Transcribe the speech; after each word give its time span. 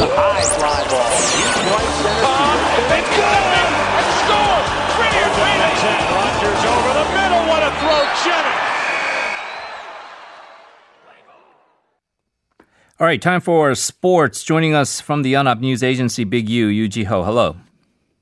It's 0.00 0.08
a 0.08 0.16
high 0.16 0.40
fly 0.56 0.80
ball. 0.88 1.12
Deep 1.12 1.60
right 1.76 1.92
center. 2.00 2.24
It's 2.96 3.10
good! 3.20 3.44
And 4.00 4.08
score! 4.24 4.64
Brilliant 4.96 5.34
finish! 5.36 5.76
Rogers 6.16 6.62
over 6.72 6.92
the 6.96 7.04
middle. 7.20 7.44
What 7.44 7.60
a 7.60 7.70
throw, 7.76 8.00
Jennings. 8.24 8.64
All 12.98 13.06
right, 13.06 13.20
time 13.20 13.42
for 13.42 13.74
sports. 13.74 14.42
Joining 14.42 14.74
us 14.74 15.02
from 15.02 15.20
the 15.20 15.34
Yonhap 15.34 15.60
News 15.60 15.82
Agency, 15.82 16.24
Big 16.24 16.48
U, 16.48 16.68
Yoo 16.68 16.88
Jee-ho. 16.88 17.22
Hello. 17.22 17.56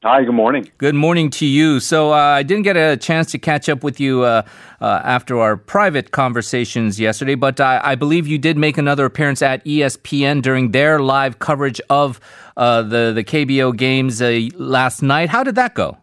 Hi, 0.05 0.23
good 0.23 0.33
morning. 0.33 0.71
Good 0.79 0.95
morning 0.95 1.29
to 1.31 1.45
you. 1.45 1.81
So 1.81 2.13
uh, 2.13 2.17
I 2.17 2.45
didn't 2.45 2.63
get 2.63 2.77
a 2.77 2.97
chance 2.97 3.33
to 3.33 3.39
catch 3.39 3.69
up 3.69 3.83
with 3.83 3.99
you 3.99 4.23
uh, 4.23 4.43
uh, 4.81 5.01
after 5.03 5.41
our 5.41 5.57
private 5.57 6.13
conversations 6.13 7.01
yesterday, 7.01 7.35
but 7.35 7.59
I, 7.59 7.81
I, 7.83 7.95
believe 7.97 8.29
you 8.29 8.39
did 8.39 8.57
make 8.57 8.79
another 8.79 9.05
appearance 9.07 9.43
at 9.43 9.65
ESPN 9.65 10.41
during 10.41 10.71
their 10.71 11.01
live 11.01 11.41
coverage 11.41 11.81
of 11.91 12.21
uh, 12.57 12.83
the 12.83 13.11
the 13.13 13.25
KBO 13.25 13.77
games 13.77 14.23
uh, 14.23 14.43
last 14.55 15.03
night. 15.03 15.31
How 15.31 15.43
did 15.43 15.57
that 15.57 15.75
go? 15.75 15.99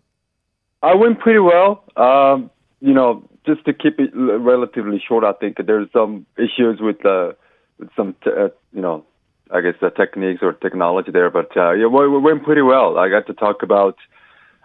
I 0.84 0.94
went 0.94 1.22
pretty 1.22 1.39
well. 1.39 1.86
Um, 1.95 2.52
you 2.81 2.94
know, 2.94 3.23
just 3.45 3.64
to 3.64 3.73
keep 3.73 3.98
it 3.98 4.12
relatively 4.14 5.02
short, 5.08 5.23
I 5.23 5.31
think 5.31 5.55
there's 5.66 5.88
some 5.94 6.25
issues 6.38 6.81
with 6.81 7.05
uh, 7.05 7.31
with 7.80 7.88
some 7.95 8.14
t- 8.25 8.31
you 8.73 8.81
know 8.81 9.05
I 9.52 9.62
guess 9.62 9.76
the 9.80 9.90
techniques 9.90 10.41
or 10.41 10.54
technology 10.54 11.12
there. 11.12 11.30
But 11.30 11.55
uh, 11.55 11.72
yeah, 11.73 11.88
we, 11.88 12.08
we 12.08 12.20
went 12.20 12.44
pretty 12.44 12.62
well. 12.62 12.98
I 12.98 13.09
got 13.09 13.27
to 13.27 13.34
talk 13.34 13.63
about 13.63 13.98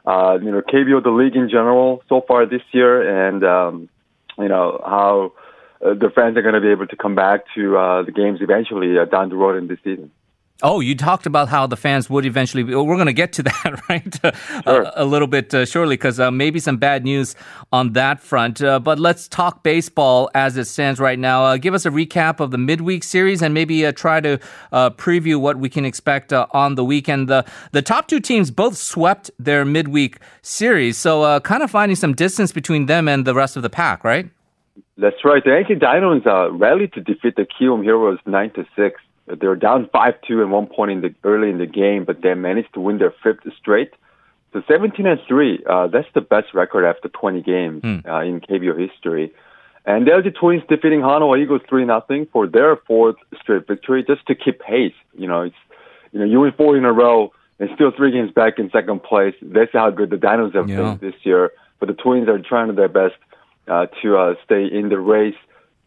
uh, 0.06 0.38
you 0.42 0.50
know 0.50 0.62
KBO 0.62 1.02
the 1.02 1.10
league 1.10 1.36
in 1.36 1.48
general 1.48 2.02
so 2.08 2.22
far 2.26 2.46
this 2.46 2.62
year, 2.72 3.28
and 3.28 3.44
um, 3.44 3.88
you 4.38 4.48
know 4.48 4.80
how 4.84 5.32
uh, 5.84 5.94
the 5.94 6.10
fans 6.14 6.36
are 6.36 6.42
going 6.42 6.54
to 6.54 6.60
be 6.60 6.70
able 6.70 6.86
to 6.86 6.96
come 6.96 7.14
back 7.14 7.44
to 7.54 7.76
uh, 7.76 8.02
the 8.02 8.12
games 8.12 8.40
eventually 8.40 8.98
uh, 8.98 9.04
down 9.04 9.28
the 9.28 9.36
road 9.36 9.56
in 9.56 9.68
this 9.68 9.78
season. 9.84 10.10
Oh, 10.62 10.80
you 10.80 10.94
talked 10.94 11.26
about 11.26 11.48
how 11.48 11.66
the 11.66 11.76
fans 11.76 12.10
would 12.10 12.26
eventually 12.26 12.62
be. 12.62 12.74
We're 12.74 12.96
going 12.96 13.06
to 13.06 13.12
get 13.12 13.32
to 13.34 13.42
that, 13.44 13.82
right? 13.88 14.20
Sure. 14.64 14.82
a, 14.82 14.92
a, 14.96 15.04
little 15.04 15.28
bit 15.28 15.54
uh, 15.54 15.64
shortly, 15.64 15.96
because 15.96 16.20
uh, 16.20 16.30
maybe 16.30 16.60
some 16.60 16.76
bad 16.76 17.04
news 17.04 17.34
on 17.72 17.94
that 17.94 18.20
front. 18.20 18.62
Uh, 18.62 18.78
but 18.78 18.98
let's 18.98 19.26
talk 19.28 19.62
baseball 19.62 20.30
as 20.34 20.56
it 20.56 20.66
stands 20.66 21.00
right 21.00 21.18
now. 21.18 21.44
Uh, 21.44 21.56
give 21.56 21.72
us 21.72 21.86
a 21.86 21.90
recap 21.90 22.40
of 22.40 22.50
the 22.50 22.58
midweek 22.58 23.04
series 23.04 23.42
and 23.42 23.54
maybe 23.54 23.86
uh, 23.86 23.92
try 23.92 24.20
to 24.20 24.38
uh, 24.72 24.90
preview 24.90 25.40
what 25.40 25.58
we 25.58 25.68
can 25.68 25.84
expect 25.84 26.32
on 26.32 26.74
the 26.74 26.84
weekend. 26.84 27.28
The, 27.28 27.44
the 27.72 27.82
top 27.82 28.08
two 28.08 28.20
teams 28.20 28.50
both 28.50 28.76
swept 28.76 29.30
their 29.38 29.64
midweek 29.64 30.18
series, 30.42 30.98
so 30.98 31.40
kind 31.40 31.62
of 31.62 31.70
finding 31.70 31.96
some 31.96 32.14
distance 32.14 32.52
between 32.52 32.86
them 32.86 33.08
and 33.08 33.26
the 33.26 33.34
rest 33.34 33.56
of 33.56 33.62
the 33.62 33.70
pack, 33.70 34.04
right? 34.04 34.28
That's 34.96 35.24
right. 35.24 35.42
The 35.42 35.50
NC 35.50 35.80
Dinos 35.80 36.60
rallied 36.60 36.92
to 36.92 37.00
defeat 37.00 37.36
the 37.36 37.46
Kiwoom 37.46 37.82
Heroes 37.82 38.18
9 38.26 38.50
to 38.50 38.66
6. 38.76 39.00
They 39.38 39.46
were 39.46 39.56
down 39.56 39.86
5-2 39.86 40.42
at 40.42 40.48
one 40.48 40.66
point 40.66 40.90
in 40.90 41.00
the 41.00 41.14
early 41.24 41.50
in 41.50 41.58
the 41.58 41.66
game, 41.66 42.04
but 42.04 42.22
they 42.22 42.34
managed 42.34 42.74
to 42.74 42.80
win 42.80 42.98
their 42.98 43.14
fifth 43.22 43.40
straight. 43.58 43.92
So 44.52 44.62
17 44.66 45.06
and 45.06 45.20
3, 45.28 45.64
uh, 45.68 45.86
that's 45.88 46.08
the 46.14 46.20
best 46.20 46.54
record 46.54 46.84
after 46.84 47.08
20 47.08 47.42
games 47.42 47.82
mm. 47.82 48.08
uh, 48.08 48.20
in 48.22 48.40
KBO 48.40 48.78
history. 48.78 49.32
And 49.86 50.06
the 50.06 50.10
LG 50.10 50.34
Twins 50.34 50.62
defeating 50.68 51.00
Hanwha 51.00 51.40
Eagles 51.40 51.62
3 51.68 51.84
nothing 51.84 52.26
for 52.32 52.46
their 52.46 52.76
fourth 52.76 53.16
straight 53.40 53.66
victory 53.66 54.04
just 54.04 54.26
to 54.26 54.34
keep 54.34 54.60
pace. 54.60 54.94
You 55.16 55.28
know, 55.28 55.42
it's, 55.42 55.56
you 56.12 56.18
know, 56.18 56.26
you 56.26 56.40
win 56.40 56.52
four 56.52 56.76
in 56.76 56.84
a 56.84 56.92
row 56.92 57.32
and 57.60 57.70
still 57.74 57.92
three 57.96 58.10
games 58.10 58.32
back 58.32 58.58
in 58.58 58.70
second 58.70 59.02
place. 59.02 59.34
That's 59.42 59.72
how 59.72 59.90
good 59.90 60.10
the 60.10 60.16
Dinos 60.16 60.54
have 60.54 60.68
yeah. 60.68 60.94
been 60.94 60.98
this 60.98 61.14
year. 61.22 61.52
But 61.78 61.86
the 61.86 61.94
Twins 61.94 62.28
are 62.28 62.38
trying 62.38 62.74
their 62.74 62.88
best 62.88 63.14
uh, 63.68 63.86
to 64.02 64.16
uh, 64.16 64.34
stay 64.44 64.66
in 64.66 64.88
the 64.88 64.98
race. 64.98 65.36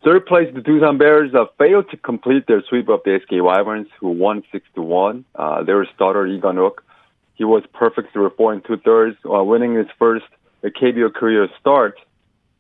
Third 0.04 0.26
place, 0.26 0.50
the 0.54 0.59
Doosan 0.59 1.00
Bears 1.00 1.34
uh, 1.34 1.46
failed 1.58 1.90
to 1.92 1.98
complete 1.98 2.46
their 2.46 2.62
sweep 2.68 2.90
of 2.90 3.00
the 3.06 3.20
SK 3.23 3.42
Wyverns, 3.42 3.88
who 4.02 4.09
won 4.09 4.44
six 4.52 4.66
to 4.76 4.82
one. 4.82 5.23
Uh, 5.34 5.64
their 5.64 5.88
starter 5.96 6.28
Lee 6.28 6.42
Gun-wook, 6.42 6.84
he 7.36 7.46
was 7.46 7.64
perfect 7.73 8.12
through 8.12 8.30
four 8.36 8.52
and 8.52 8.62
two 8.66 8.76
thirds, 8.76 9.16
while 9.24 9.46
winning 9.46 9.76
his 9.76 9.88
first 9.98 10.26
KBO 10.62 11.14
career 11.14 11.48
start. 11.58 11.96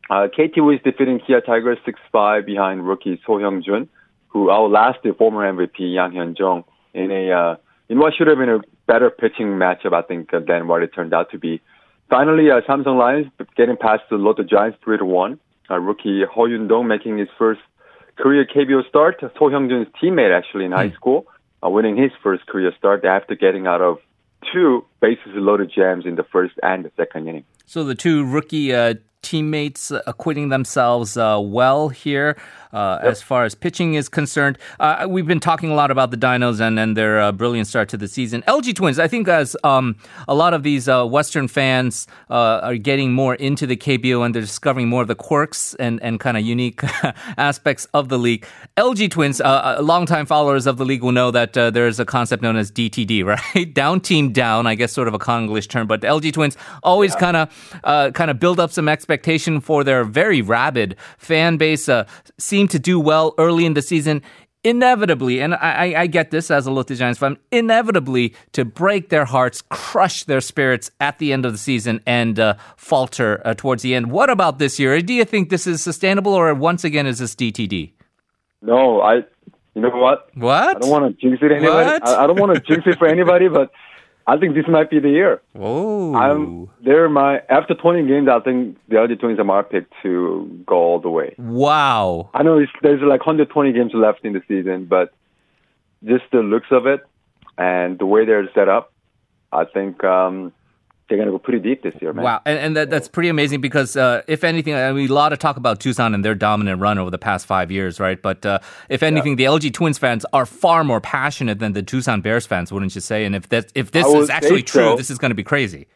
Uh, 0.09 0.27
KT 0.27 0.57
was 0.57 0.79
defeating 0.85 1.19
Kia 1.19 1.41
Tigers 1.41 1.77
six 1.85 1.99
five 2.13 2.45
behind 2.45 2.87
rookie 2.87 3.21
So 3.25 3.33
Hyung 3.33 3.61
Jun, 3.63 3.89
who 4.27 4.49
outlasted 4.49 5.17
former 5.17 5.41
MVP 5.51 5.79
Yang 5.79 6.11
Hyeon-jong 6.13 6.63
in 6.93 7.11
a 7.11 7.31
uh, 7.31 7.55
in 7.89 7.99
what 7.99 8.13
should 8.17 8.27
have 8.27 8.37
been 8.37 8.49
a 8.49 8.59
better 8.87 9.09
pitching 9.09 9.47
matchup, 9.47 9.93
I 9.93 10.01
think, 10.01 10.33
uh, 10.33 10.39
than 10.39 10.69
what 10.69 10.81
it 10.81 10.93
turned 10.93 11.13
out 11.13 11.31
to 11.31 11.39
be. 11.39 11.61
Finally, 12.09 12.51
uh, 12.51 12.61
Samsung 12.61 12.97
Lions 12.97 13.27
getting 13.57 13.75
past 13.75 14.03
the 14.09 14.15
Lotte 14.15 14.47
Giants 14.49 14.77
three 14.81 14.97
to 14.97 15.05
one 15.05 15.39
uh, 15.73 15.79
rookie 15.79 16.23
Heo 16.23 16.49
Yun-dong 16.49 16.87
making 16.87 17.17
his 17.17 17.29
first 17.37 17.61
career 18.17 18.45
KBO 18.45 18.87
start. 18.87 19.17
So 19.19 19.29
Hyung-jun's 19.49 19.87
teammate 20.01 20.35
actually 20.35 20.65
in 20.65 20.71
high 20.71 20.89
hmm. 20.89 20.95
school, 20.95 21.25
uh, 21.65 21.69
winning 21.69 21.97
his 21.97 22.11
first 22.21 22.45
career 22.45 22.71
start 22.77 23.03
after 23.05 23.35
getting 23.35 23.67
out 23.67 23.81
of 23.81 23.97
two 24.51 24.85
bases 25.01 25.31
loaded 25.33 25.71
jams 25.73 26.05
in 26.05 26.15
the 26.15 26.23
first 26.23 26.53
and 26.61 26.85
the 26.85 26.91
second 26.97 27.27
inning. 27.27 27.45
So 27.65 27.83
the 27.83 27.95
two 27.95 28.25
rookie 28.25 28.73
uh, 28.73 28.95
teammates 29.23 29.91
acquitting 30.05 30.49
themselves 30.49 31.17
uh, 31.17 31.39
well 31.41 31.89
here 31.89 32.37
uh, 32.73 32.99
yep. 33.01 33.11
as 33.11 33.21
far 33.21 33.45
as 33.45 33.55
pitching 33.55 33.93
is 33.93 34.09
concerned. 34.09 34.57
Uh, 34.79 35.05
we've 35.07 35.27
been 35.27 35.39
talking 35.39 35.69
a 35.69 35.75
lot 35.75 35.91
about 35.91 36.11
the 36.11 36.17
Dinos 36.17 36.59
and, 36.59 36.79
and 36.79 36.97
their 36.97 37.21
uh, 37.21 37.31
brilliant 37.31 37.67
start 37.67 37.87
to 37.89 37.97
the 37.97 38.07
season. 38.07 38.41
LG 38.47 38.75
Twins, 38.75 38.99
I 38.99 39.07
think, 39.07 39.27
as 39.27 39.55
um, 39.63 39.95
a 40.27 40.33
lot 40.33 40.53
of 40.53 40.63
these 40.63 40.89
uh, 40.89 41.05
Western 41.05 41.47
fans 41.47 42.07
uh, 42.29 42.61
are 42.63 42.75
getting 42.75 43.13
more 43.13 43.35
into 43.35 43.67
the 43.67 43.77
KBO 43.77 44.25
and 44.25 44.33
they're 44.33 44.41
discovering 44.41 44.87
more 44.87 45.03
of 45.03 45.07
the 45.07 45.15
quirks 45.15 45.75
and, 45.75 46.01
and 46.01 46.19
kind 46.19 46.35
of 46.35 46.43
unique 46.43 46.81
aspects 47.37 47.85
of 47.93 48.09
the 48.09 48.17
league. 48.17 48.45
LG 48.75 49.11
Twins, 49.11 49.39
uh, 49.39 49.77
longtime 49.81 50.25
followers 50.25 50.65
of 50.65 50.77
the 50.77 50.85
league 50.85 51.03
will 51.03 51.11
know 51.11 51.29
that 51.31 51.53
there's 51.53 51.99
a 51.99 52.05
concept 52.05 52.41
known 52.41 52.55
as 52.55 52.71
DTD, 52.71 53.23
right? 53.55 53.73
down 53.73 54.01
team 54.01 54.31
down, 54.31 54.65
I 54.65 54.75
guess, 54.75 54.91
sort 54.91 55.07
of 55.07 55.13
a 55.13 55.19
Konglish 55.19 55.69
term, 55.69 55.87
but 55.87 56.01
the 56.01 56.07
LG 56.07 56.33
Twins 56.33 56.57
always 56.81 57.15
kind 57.15 57.37
of 57.37 58.13
kind 58.13 58.31
of 58.31 58.39
build 58.39 58.59
up 58.59 58.71
some 58.71 58.87
expectation 59.13 59.61
for 59.61 59.83
their 59.83 60.03
very 60.03 60.41
rabid 60.41 60.95
fan 61.17 61.57
base. 61.57 61.85
seem 61.85 62.05
seem 62.37 62.67
to 62.67 62.79
do 62.79 62.99
well 62.99 63.33
early 63.37 63.65
in 63.65 63.73
the 63.73 63.81
season, 63.81 64.21
inevitably, 64.63 65.39
and 65.39 65.53
I, 65.55 65.93
I 66.03 66.07
get 66.07 66.31
this 66.31 66.49
as 66.49 66.65
a 66.67 66.71
Lotte 66.71 66.95
Giants 66.95 67.19
fan, 67.19 67.37
inevitably 67.51 68.33
to 68.53 68.65
break 68.65 69.09
their 69.09 69.25
hearts, 69.25 69.61
crush 69.69 70.23
their 70.23 70.41
spirits 70.41 70.91
at 70.99 71.19
the 71.19 71.31
end 71.33 71.45
of 71.45 71.51
the 71.51 71.57
season, 71.57 72.01
and 72.05 72.39
uh, 72.39 72.55
falter 72.75 73.41
uh, 73.45 73.53
towards 73.53 73.83
the 73.83 73.93
end. 73.95 74.11
What 74.11 74.29
about 74.29 74.59
this 74.59 74.79
year? 74.79 75.01
Do 75.01 75.13
you 75.13 75.25
think 75.25 75.49
this 75.49 75.67
is 75.67 75.81
sustainable, 75.81 76.33
or 76.33 76.53
once 76.53 76.83
again 76.83 77.05
is 77.07 77.19
this 77.19 77.35
DTD? 77.35 77.91
No, 78.61 79.01
I. 79.01 79.23
You 79.75 79.81
know 79.81 79.89
what? 79.89 80.29
What? 80.35 80.77
I 80.77 80.79
don't 80.79 80.91
want 80.91 81.05
to 81.05 81.13
jinx 81.19 81.41
it 81.41 81.51
anybody. 81.51 81.99
I, 82.03 82.23
I 82.23 82.27
don't 82.27 82.39
want 82.39 82.53
to 82.53 82.61
jinx 82.61 82.85
it 82.85 82.99
for 82.99 83.07
anybody, 83.07 83.47
but 83.47 83.71
I 84.25 84.37
think 84.37 84.55
this 84.55 84.65
might 84.67 84.89
be 84.89 84.99
the 84.99 85.09
year. 85.09 85.41
Oh, 85.55 86.15
I'm 86.15 86.69
they're 86.81 87.09
my 87.09 87.41
after 87.49 87.73
20 87.73 88.07
games. 88.07 88.29
I 88.29 88.39
think 88.39 88.77
the 88.87 88.95
LG 88.95 89.19
Twins 89.19 89.39
are 89.39 89.43
my 89.43 89.61
pick 89.61 89.85
to 90.03 90.63
go 90.65 90.75
all 90.75 90.99
the 90.99 91.09
way. 91.09 91.35
Wow. 91.37 92.29
I 92.33 92.43
know 92.43 92.65
there's 92.81 93.01
like 93.01 93.19
120 93.19 93.73
games 93.73 93.91
left 93.93 94.23
in 94.23 94.33
the 94.33 94.41
season, 94.47 94.85
but 94.85 95.13
just 96.05 96.23
the 96.31 96.39
looks 96.39 96.67
of 96.71 96.87
it 96.87 97.01
and 97.57 97.99
the 97.99 98.05
way 98.05 98.25
they're 98.25 98.49
set 98.53 98.69
up, 98.69 98.93
I 99.51 99.65
think 99.65 100.03
um, 100.03 100.53
they're 101.07 101.17
going 101.17 101.27
to 101.27 101.31
go 101.31 101.39
pretty 101.39 101.59
deep 101.59 101.83
this 101.83 101.93
year, 102.01 102.13
man. 102.13 102.23
Wow, 102.23 102.41
and, 102.45 102.57
and 102.59 102.77
that, 102.77 102.89
that's 102.89 103.07
pretty 103.07 103.29
amazing 103.29 103.61
because 103.61 103.95
uh, 103.97 104.21
if 104.27 104.43
anything, 104.43 104.73
I 104.73 104.91
mean, 104.91 105.09
a 105.09 105.13
lot 105.13 105.33
of 105.33 105.39
talk 105.39 105.57
about 105.57 105.79
Doosan 105.79 106.13
and 106.13 106.23
their 106.23 106.35
dominant 106.35 106.81
run 106.81 106.97
over 106.97 107.11
the 107.11 107.17
past 107.17 107.45
five 107.45 107.71
years, 107.71 107.99
right? 107.99 108.21
But 108.21 108.45
uh, 108.45 108.59
if 108.89 109.03
anything, 109.03 109.37
yeah. 109.37 109.49
the 109.49 109.59
LG 109.59 109.73
Twins 109.73 109.97
fans 109.97 110.25
are 110.33 110.45
far 110.45 110.83
more 110.83 111.01
passionate 111.01 111.59
than 111.59 111.73
the 111.73 111.83
Doosan 111.83 112.21
Bears 112.21 112.45
fans, 112.45 112.71
wouldn't 112.71 112.95
you 112.95 113.01
say? 113.01 113.25
And 113.25 113.35
if 113.35 113.49
that 113.49 113.71
if 113.75 113.91
this 113.91 114.07
is 114.07 114.29
actually 114.29 114.63
true, 114.63 114.91
so. 114.91 114.95
this 114.95 115.09
is 115.09 115.17
going 115.17 115.31
to 115.31 115.35
be 115.35 115.43
crazy. 115.43 115.87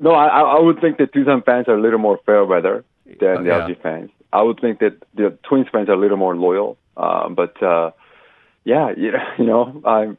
No, 0.00 0.12
I, 0.12 0.40
I 0.40 0.60
would 0.60 0.80
think 0.80 0.98
that 0.98 1.12
Doosan 1.12 1.44
fans 1.44 1.68
are 1.68 1.74
a 1.74 1.80
little 1.80 1.98
more 1.98 2.18
fair 2.24 2.44
weather 2.44 2.84
than 3.04 3.44
the 3.44 3.50
yeah. 3.50 3.68
LG 3.68 3.82
fans. 3.82 4.10
I 4.32 4.42
would 4.42 4.60
think 4.60 4.80
that 4.80 5.02
the 5.14 5.36
Twins 5.48 5.66
fans 5.72 5.88
are 5.88 5.94
a 5.94 5.98
little 5.98 6.16
more 6.16 6.36
loyal. 6.36 6.78
Uh, 6.96 7.28
but 7.28 7.60
uh, 7.62 7.90
yeah, 8.64 8.92
you 8.96 9.12
know, 9.12 9.18
you 9.38 9.46
know, 9.46 9.82
I'm 9.84 10.18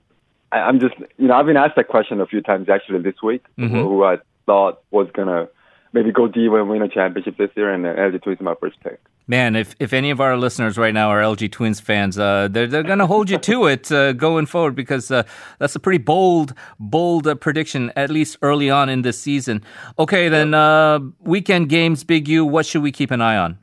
I'm 0.52 0.80
just, 0.80 0.96
you 1.18 1.28
know, 1.28 1.36
I've 1.36 1.46
been 1.46 1.58
asked 1.58 1.76
that 1.76 1.88
question 1.88 2.22
a 2.22 2.26
few 2.26 2.42
times 2.42 2.70
actually 2.70 3.02
this 3.02 3.22
week, 3.22 3.46
mm-hmm. 3.58 3.76
who 3.76 4.04
I 4.04 4.18
thought 4.46 4.82
was 4.92 5.08
gonna 5.14 5.48
maybe 5.94 6.12
go 6.12 6.28
deep 6.28 6.52
and 6.52 6.70
win 6.70 6.82
a 6.82 6.88
championship 6.88 7.38
this 7.38 7.50
year, 7.56 7.74
and 7.74 7.84
LG 7.84 8.22
Twins 8.24 8.40
is 8.40 8.44
my 8.44 8.56
first 8.60 8.80
pick. 8.82 9.00
Man, 9.28 9.56
if, 9.56 9.76
if 9.80 9.94
any 9.94 10.10
of 10.10 10.20
our 10.20 10.38
listeners 10.38 10.76
right 10.76 10.94
now 10.94 11.10
are 11.10 11.22
LG 11.22 11.52
Twins 11.52 11.80
fans, 11.80 12.18
uh, 12.18 12.48
they're, 12.50 12.66
they're 12.66 12.84
going 12.84 12.98
to 12.98 13.06
hold 13.06 13.30
you 13.30 13.38
to 13.38 13.68
it 13.68 13.92
uh, 13.92 14.12
going 14.14 14.48
forward 14.48 14.76
because 14.76 15.12
uh, 15.12 15.22
that's 15.60 15.76
a 15.76 15.80
pretty 15.80 16.00
bold, 16.00 16.56
bold 16.80 17.28
uh, 17.28 17.36
prediction, 17.36 17.92
at 17.96 18.10
least 18.10 18.38
early 18.42 18.72
on 18.72 18.90
in 18.90 19.04
this 19.04 19.22
season. 19.22 19.64
Okay, 20.00 20.30
then 20.30 20.56
uh, 20.56 21.00
weekend 21.20 21.70
games, 21.70 22.04
Big 22.04 22.28
U, 22.28 22.44
what 22.44 22.66
should 22.66 22.82
we 22.82 22.92
keep 22.92 23.12
an 23.12 23.22
eye 23.22 23.38
on? 23.38 23.60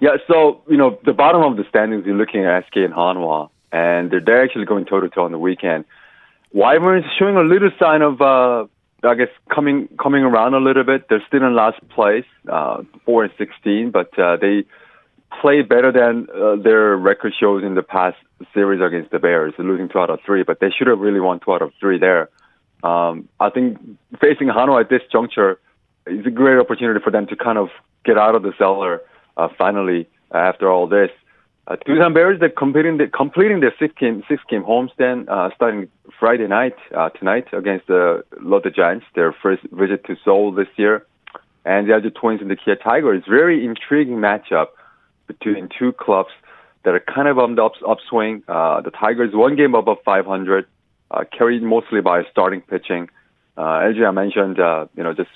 Yeah, 0.00 0.16
so, 0.26 0.62
you 0.70 0.78
know, 0.78 0.98
the 1.04 1.12
bottom 1.12 1.42
of 1.42 1.58
the 1.58 1.64
standings, 1.68 2.06
you're 2.06 2.16
looking 2.16 2.46
at 2.46 2.64
SK 2.66 2.76
and 2.76 2.94
Hanwha, 2.94 3.50
and 3.72 4.10
they're, 4.10 4.20
they're 4.20 4.42
actually 4.42 4.64
going 4.64 4.84
toe 4.84 5.00
to 5.00 5.08
toe 5.08 5.24
on 5.24 5.32
the 5.32 5.38
weekend. 5.38 5.84
Wyverns 6.52 7.04
showing 7.18 7.36
a 7.36 7.42
little 7.42 7.70
sign 7.78 8.02
of 8.02 8.20
uh, 8.20 8.66
I 9.02 9.14
guess 9.14 9.28
coming 9.54 9.88
coming 10.00 10.22
around 10.22 10.54
a 10.54 10.58
little 10.60 10.84
bit. 10.84 11.08
They're 11.08 11.22
still 11.26 11.44
in 11.44 11.54
last 11.54 11.86
place, 11.90 12.24
uh, 12.50 12.82
four 13.04 13.24
and 13.24 13.32
sixteen, 13.38 13.90
but 13.90 14.18
uh, 14.18 14.36
they 14.36 14.64
play 15.40 15.62
better 15.62 15.92
than 15.92 16.26
uh, 16.34 16.56
their 16.56 16.96
record 16.96 17.34
shows 17.38 17.62
in 17.62 17.74
the 17.74 17.82
past 17.82 18.16
series 18.54 18.80
against 18.80 19.10
the 19.10 19.18
Bears, 19.18 19.52
losing 19.58 19.88
two 19.88 19.98
out 19.98 20.10
of 20.10 20.20
three, 20.24 20.42
but 20.42 20.58
they 20.60 20.70
should 20.70 20.86
have 20.86 20.98
really 20.98 21.20
won 21.20 21.38
two 21.38 21.52
out 21.52 21.62
of 21.62 21.72
three 21.78 21.98
there. 21.98 22.30
Um, 22.82 23.28
I 23.38 23.50
think 23.50 23.78
facing 24.20 24.48
Hanwha 24.48 24.80
at 24.80 24.88
this 24.88 25.02
juncture 25.12 25.58
is 26.06 26.24
a 26.24 26.30
great 26.30 26.58
opportunity 26.58 27.00
for 27.02 27.10
them 27.10 27.26
to 27.26 27.36
kind 27.36 27.58
of 27.58 27.68
get 28.04 28.16
out 28.16 28.34
of 28.34 28.42
the 28.42 28.52
cellar 28.56 29.02
uh, 29.36 29.48
finally 29.58 30.08
after 30.32 30.70
all 30.70 30.86
this. 30.86 31.10
Uh, 31.68 31.76
Doosan 31.86 32.14
Bears 32.14 32.40
they're 32.40 32.48
completing 32.48 32.96
the, 32.96 33.08
completing 33.08 33.60
their 33.60 33.74
six 33.78 33.94
game 34.00 34.22
six 34.26 34.42
game 34.48 34.64
homestand 34.64 35.28
uh, 35.28 35.50
starting 35.54 35.88
Friday 36.18 36.46
night 36.46 36.74
uh, 36.96 37.10
tonight 37.10 37.46
against 37.52 37.86
the 37.88 38.24
Lotte 38.40 38.74
Giants. 38.74 39.04
Their 39.14 39.34
first 39.34 39.62
visit 39.70 40.02
to 40.06 40.16
Seoul 40.24 40.50
this 40.52 40.68
year, 40.76 41.06
and 41.66 41.86
the 41.86 41.94
other 41.94 42.08
Twins 42.08 42.40
and 42.40 42.50
the 42.50 42.56
Kia 42.56 42.76
Tigers. 42.76 43.22
Very 43.28 43.66
intriguing 43.66 44.16
matchup 44.16 44.68
between 45.26 45.68
two 45.78 45.92
clubs 45.92 46.30
that 46.84 46.94
are 46.94 47.00
kind 47.00 47.28
of 47.28 47.38
on 47.38 47.54
the 47.56 47.64
ups, 47.64 47.80
upswing. 47.86 48.42
Uh, 48.48 48.80
the 48.80 48.90
Tigers 48.90 49.34
one 49.34 49.54
game 49.54 49.74
above 49.74 49.98
500, 50.06 50.64
uh, 51.10 51.24
carried 51.36 51.62
mostly 51.62 52.00
by 52.00 52.22
starting 52.30 52.62
pitching. 52.62 53.10
Uh, 53.58 53.80
as 53.80 53.94
I 54.02 54.10
mentioned, 54.10 54.58
uh, 54.58 54.86
you 54.96 55.02
know, 55.02 55.12
just 55.12 55.30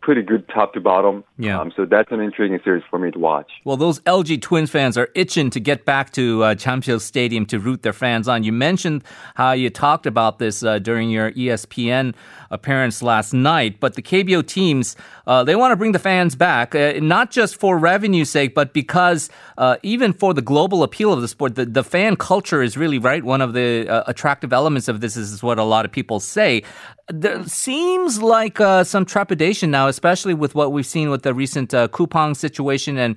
pretty 0.00 0.22
good 0.22 0.48
top 0.48 0.72
to 0.74 0.80
bottom. 0.80 1.24
Yeah. 1.38 1.60
Um, 1.60 1.72
so 1.76 1.84
that's 1.84 2.10
an 2.10 2.20
intriguing 2.20 2.58
series 2.64 2.82
for 2.88 2.98
me 2.98 3.10
to 3.10 3.18
watch. 3.18 3.50
Well, 3.64 3.76
those 3.76 4.00
LG 4.00 4.40
Twins 4.42 4.70
fans 4.70 4.96
are 4.96 5.08
itching 5.14 5.50
to 5.50 5.60
get 5.60 5.84
back 5.84 6.10
to 6.12 6.42
uh, 6.42 6.54
Champions 6.54 7.04
Stadium 7.04 7.46
to 7.46 7.58
root 7.58 7.82
their 7.82 7.92
fans 7.92 8.28
on. 8.28 8.42
You 8.42 8.52
mentioned 8.52 9.04
how 9.34 9.52
you 9.52 9.70
talked 9.70 10.06
about 10.06 10.38
this 10.38 10.62
uh, 10.62 10.78
during 10.78 11.10
your 11.10 11.32
ESPN 11.32 12.14
appearance 12.50 13.02
last 13.02 13.32
night, 13.32 13.78
but 13.78 13.94
the 13.94 14.02
KBO 14.02 14.46
teams, 14.46 14.96
uh, 15.26 15.44
they 15.44 15.54
want 15.54 15.72
to 15.72 15.76
bring 15.76 15.92
the 15.92 15.98
fans 15.98 16.34
back, 16.34 16.74
uh, 16.74 16.94
not 17.00 17.30
just 17.30 17.56
for 17.56 17.78
revenue 17.78 18.24
sake, 18.24 18.54
but 18.54 18.72
because 18.72 19.30
uh, 19.58 19.76
even 19.82 20.12
for 20.12 20.34
the 20.34 20.42
global 20.42 20.82
appeal 20.82 21.12
of 21.12 21.20
the 21.20 21.28
sport, 21.28 21.54
the, 21.54 21.66
the 21.66 21.84
fan 21.84 22.16
culture 22.16 22.62
is 22.62 22.76
really, 22.76 22.98
right, 22.98 23.22
one 23.22 23.40
of 23.40 23.52
the 23.52 23.88
uh, 23.88 24.04
attractive 24.06 24.52
elements 24.52 24.88
of 24.88 25.00
this 25.00 25.16
is 25.16 25.42
what 25.42 25.58
a 25.58 25.64
lot 25.64 25.84
of 25.84 25.92
people 25.92 26.20
say. 26.20 26.62
There 27.08 27.44
seems 27.46 28.22
like 28.22 28.60
uh, 28.60 28.84
some 28.84 29.04
trepidation 29.04 29.70
now, 29.70 29.89
especially 29.90 30.32
with 30.32 30.54
what 30.54 30.72
we've 30.72 30.86
seen 30.86 31.10
with 31.10 31.22
the 31.22 31.34
recent 31.34 31.74
uh, 31.74 31.88
situation 32.34 32.96
and 32.96 33.16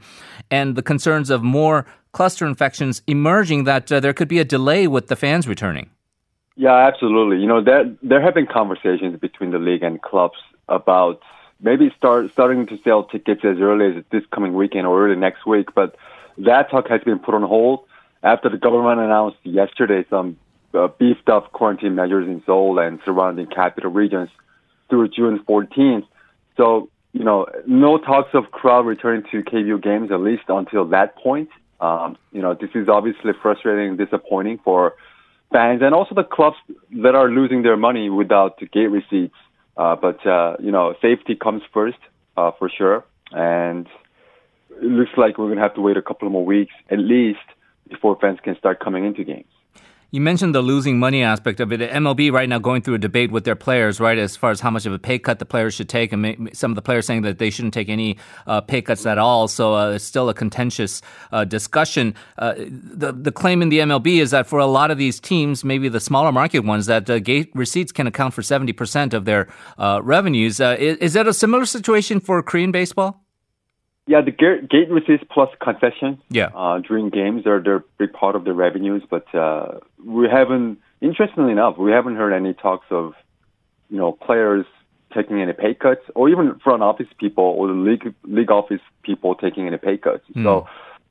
and 0.51 0.75
the 0.75 0.81
concerns 0.81 1.29
of 1.29 1.41
more 1.41 1.85
cluster 2.11 2.45
infections 2.45 3.01
emerging. 3.07 3.63
That 3.63 3.89
uh, 3.89 4.01
there 4.01 4.13
could 4.13 4.27
be 4.27 4.39
a 4.39 4.45
delay 4.45 4.87
with 4.87 5.07
the 5.07 5.15
fans 5.15 5.47
returning. 5.47 5.89
Yeah, 6.55 6.75
absolutely. 6.75 7.37
You 7.39 7.47
know, 7.47 7.63
there 7.63 7.85
there 8.03 8.21
have 8.21 8.33
been 8.33 8.47
conversations 8.47 9.17
between 9.19 9.51
the 9.51 9.59
league 9.59 9.83
and 9.83 10.01
clubs 10.01 10.39
about 10.67 11.21
maybe 11.61 11.91
start 11.97 12.31
starting 12.31 12.65
to 12.67 12.77
sell 12.83 13.05
tickets 13.05 13.41
as 13.43 13.57
early 13.59 13.97
as 13.97 14.03
this 14.11 14.23
coming 14.31 14.53
weekend 14.53 14.85
or 14.85 15.05
early 15.05 15.15
next 15.15 15.45
week, 15.45 15.73
but 15.73 15.95
that 16.37 16.69
talk 16.69 16.87
has 16.89 17.01
been 17.03 17.19
put 17.19 17.33
on 17.33 17.43
hold 17.43 17.85
after 18.21 18.49
the 18.49 18.57
government 18.57 18.99
announced 18.99 19.37
yesterday 19.43 20.05
some 20.09 20.37
uh, 20.73 20.87
beefed 20.99 21.29
up 21.29 21.51
quarantine 21.51 21.95
measures 21.95 22.27
in 22.27 22.41
Seoul 22.45 22.79
and 22.79 22.99
surrounding 23.05 23.47
capital 23.47 23.91
regions 23.91 24.29
through 24.89 25.09
June 25.09 25.39
14th. 25.47 26.05
So, 26.57 26.89
you 27.13 27.23
know, 27.23 27.45
no 27.65 27.97
talks 27.97 28.29
of 28.33 28.51
crowd 28.51 28.85
returning 28.85 29.23
to 29.31 29.43
KBO 29.43 29.81
games 29.81 30.11
at 30.11 30.19
least 30.19 30.43
until 30.47 30.85
that 30.89 31.15
point. 31.17 31.49
Um, 31.79 32.17
you 32.31 32.41
know, 32.41 32.53
this 32.53 32.69
is 32.75 32.87
obviously 32.87 33.31
frustrating 33.41 33.89
and 33.89 33.97
disappointing 33.97 34.59
for 34.63 34.95
fans 35.51 35.81
and 35.83 35.93
also 35.93 36.15
the 36.15 36.23
clubs 36.23 36.57
that 37.03 37.15
are 37.15 37.29
losing 37.29 37.61
their 37.61 37.77
money 37.77 38.09
without 38.09 38.59
gate 38.71 38.87
receipts. 38.87 39.35
Uh, 39.75 39.95
but, 39.95 40.25
uh, 40.25 40.55
you 40.59 40.71
know, 40.71 40.95
safety 41.01 41.35
comes 41.35 41.61
first, 41.73 41.97
uh, 42.37 42.51
for 42.57 42.69
sure. 42.69 43.03
And 43.31 43.87
it 44.81 44.83
looks 44.83 45.11
like 45.17 45.37
we're 45.37 45.47
going 45.47 45.57
to 45.57 45.63
have 45.63 45.75
to 45.75 45.81
wait 45.81 45.97
a 45.97 46.01
couple 46.01 46.29
more 46.29 46.45
weeks 46.45 46.73
at 46.89 46.99
least 46.99 47.39
before 47.89 48.17
fans 48.19 48.39
can 48.43 48.55
start 48.57 48.79
coming 48.79 49.05
into 49.05 49.23
games. 49.23 49.45
You 50.13 50.21
mentioned 50.21 50.53
the 50.53 50.61
losing 50.61 50.99
money 50.99 51.23
aspect 51.23 51.59
of 51.59 51.73
it. 51.73 51.79
MLB 51.79 52.31
right 52.31 52.47
now 52.47 52.59
going 52.59 52.83
through 52.83 52.93
a 52.93 52.99
debate 52.99 53.31
with 53.31 53.45
their 53.45 53.55
players, 53.55 53.99
right, 53.99 54.19
as 54.19 54.37
far 54.37 54.51
as 54.51 54.59
how 54.59 54.69
much 54.69 54.85
of 54.85 54.93
a 54.93 54.99
pay 54.99 55.17
cut 55.17 55.39
the 55.39 55.45
players 55.45 55.73
should 55.73 55.89
take, 55.89 56.13
and 56.13 56.51
some 56.53 56.69
of 56.69 56.75
the 56.75 56.83
players 56.83 57.07
saying 57.07 57.23
that 57.23 57.39
they 57.39 57.49
shouldn't 57.49 57.73
take 57.73 57.89
any 57.89 58.19
uh, 58.45 58.61
pay 58.61 58.83
cuts 58.83 59.07
at 59.07 59.17
all. 59.17 59.47
So 59.47 59.73
uh, 59.73 59.93
it's 59.93 60.03
still 60.03 60.29
a 60.29 60.35
contentious 60.35 61.01
uh, 61.31 61.45
discussion. 61.45 62.13
Uh, 62.37 62.53
the 62.57 63.11
the 63.11 63.31
claim 63.31 63.63
in 63.63 63.69
the 63.69 63.79
MLB 63.79 64.21
is 64.21 64.29
that 64.29 64.45
for 64.45 64.59
a 64.59 64.67
lot 64.67 64.91
of 64.91 64.99
these 64.99 65.19
teams, 65.19 65.63
maybe 65.63 65.89
the 65.89 65.99
smaller 65.99 66.31
market 66.31 66.59
ones, 66.59 66.85
that 66.85 67.09
uh, 67.09 67.17
gate 67.17 67.49
receipts 67.55 67.91
can 67.91 68.05
account 68.05 68.35
for 68.35 68.43
seventy 68.43 68.71
percent 68.71 69.15
of 69.15 69.25
their 69.25 69.47
uh, 69.79 69.99
revenues. 70.03 70.59
Is, 70.59 70.97
is 70.97 71.13
that 71.13 71.25
a 71.27 71.33
similar 71.33 71.65
situation 71.65 72.19
for 72.19 72.43
Korean 72.43 72.71
baseball? 72.71 73.22
Yeah, 74.05 74.21
the 74.21 74.31
gate, 74.31 74.69
gate 74.69 74.89
receipts 74.89 75.23
plus 75.31 75.49
concession 75.61 76.19
Yeah. 76.29 76.49
uh, 76.53 76.79
during 76.79 77.09
games 77.09 77.47
are 77.47 77.61
they're 77.61 77.77
a 77.77 77.83
big 77.97 78.11
part 78.11 78.35
of 78.35 78.43
the 78.43 78.53
revenues, 78.53 79.03
but 79.09 79.33
uh, 79.33 79.79
we 80.03 80.27
haven't. 80.27 80.79
Interestingly 81.01 81.51
enough, 81.51 81.77
we 81.77 81.91
haven't 81.91 82.15
heard 82.15 82.33
any 82.33 82.53
talks 82.53 82.85
of 82.89 83.13
you 83.89 83.97
know 83.97 84.11
players 84.11 84.65
taking 85.13 85.39
any 85.39 85.53
pay 85.53 85.73
cuts, 85.73 86.01
or 86.15 86.27
even 86.29 86.59
front 86.59 86.83
office 86.83 87.07
people 87.17 87.43
or 87.43 87.67
the 87.67 87.73
league 87.73 88.13
league 88.23 88.51
office 88.51 88.81
people 89.03 89.35
taking 89.35 89.67
any 89.67 89.77
pay 89.77 89.97
cuts. 89.97 90.23
So 90.35 90.67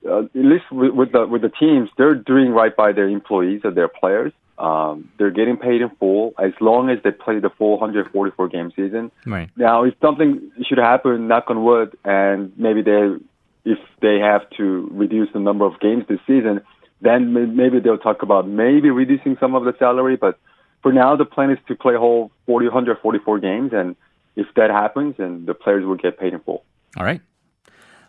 uh, 0.09 0.25
at 0.25 0.31
least 0.35 0.71
with, 0.71 0.93
with 0.93 1.13
the 1.13 1.27
with 1.27 1.43
the 1.43 1.49
teams, 1.51 1.89
they're 1.97 2.15
doing 2.15 2.51
right 2.51 2.75
by 2.75 2.93
their 2.93 3.09
employees 3.09 3.63
or 3.65 3.71
their 3.71 3.89
players. 3.89 4.33
Um, 4.59 5.11
they're 5.19 5.31
getting 5.31 5.57
paid 5.57 5.81
in 5.81 5.91
full 5.99 6.35
as 6.39 6.53
long 6.61 6.91
as 6.91 6.99
they 7.03 7.11
play 7.11 7.41
the 7.41 7.51
full 7.51 7.79
144 7.79 8.49
game 8.49 8.73
season. 8.77 9.11
Right. 9.27 9.51
Now, 9.57 9.85
if 9.85 9.95
something 10.01 10.53
should 10.69 10.79
happen, 10.79 11.27
knock 11.27 11.45
on 11.49 11.65
wood, 11.65 11.97
and 12.05 12.53
maybe 12.57 12.83
they, 12.83 13.17
if 13.65 13.79
they 14.01 14.19
have 14.19 14.49
to 14.59 14.89
reduce 14.93 15.33
the 15.33 15.41
number 15.41 15.65
of 15.65 15.81
games 15.81 16.05
this 16.09 16.21
season, 16.27 16.61
then 17.01 17.57
maybe 17.57 17.81
they'll 17.81 17.99
talk 17.99 18.23
about 18.23 18.47
maybe 18.47 18.91
reducing 18.91 19.37
some 19.41 19.55
of 19.55 19.65
the 19.65 19.75
salary. 19.79 20.17
But 20.17 20.39
for 20.83 20.93
now, 20.93 21.17
the 21.17 21.25
plan 21.25 21.51
is 21.51 21.59
to 21.69 21.75
play 21.75 21.95
whole 21.97 22.31
40, 22.47 22.67
144 22.67 23.39
games, 23.41 23.73
and 23.73 23.97
if 24.37 24.47
that 24.57 24.71
happens, 24.71 25.17
then 25.19 25.45
the 25.47 25.55
players 25.55 25.85
will 25.85 25.97
get 25.97 26.19
paid 26.19 26.33
in 26.33 26.41
full. 26.41 26.65
All 26.97 27.05
right. 27.05 27.21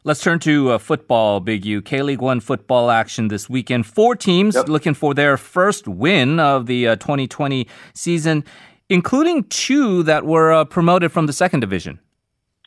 Let's 0.06 0.22
turn 0.22 0.40
to 0.40 0.72
uh, 0.72 0.78
football, 0.80 1.40
Big 1.40 1.64
U. 1.66 1.82
K 1.82 2.02
League 2.02 2.22
One 2.22 2.42
football 2.42 2.92
action 2.92 3.30
this 3.30 3.50
weekend. 3.50 3.86
Four 3.86 4.18
teams 4.18 4.56
Yep. 4.56 4.68
looking 4.68 4.94
for 4.94 5.14
their 5.14 5.38
first 5.38 5.88
win 5.88 6.42
of 6.42 6.66
the 6.66 6.90
uh, 6.90 6.96
2020 6.98 7.68
season, 7.94 8.44
including 8.90 9.46
two 9.46 10.04
that 10.04 10.26
were 10.26 10.52
uh, 10.52 10.66
promoted 10.66 11.14
from 11.14 11.26
the 11.26 11.32
second 11.32 11.62
division. 11.62 12.00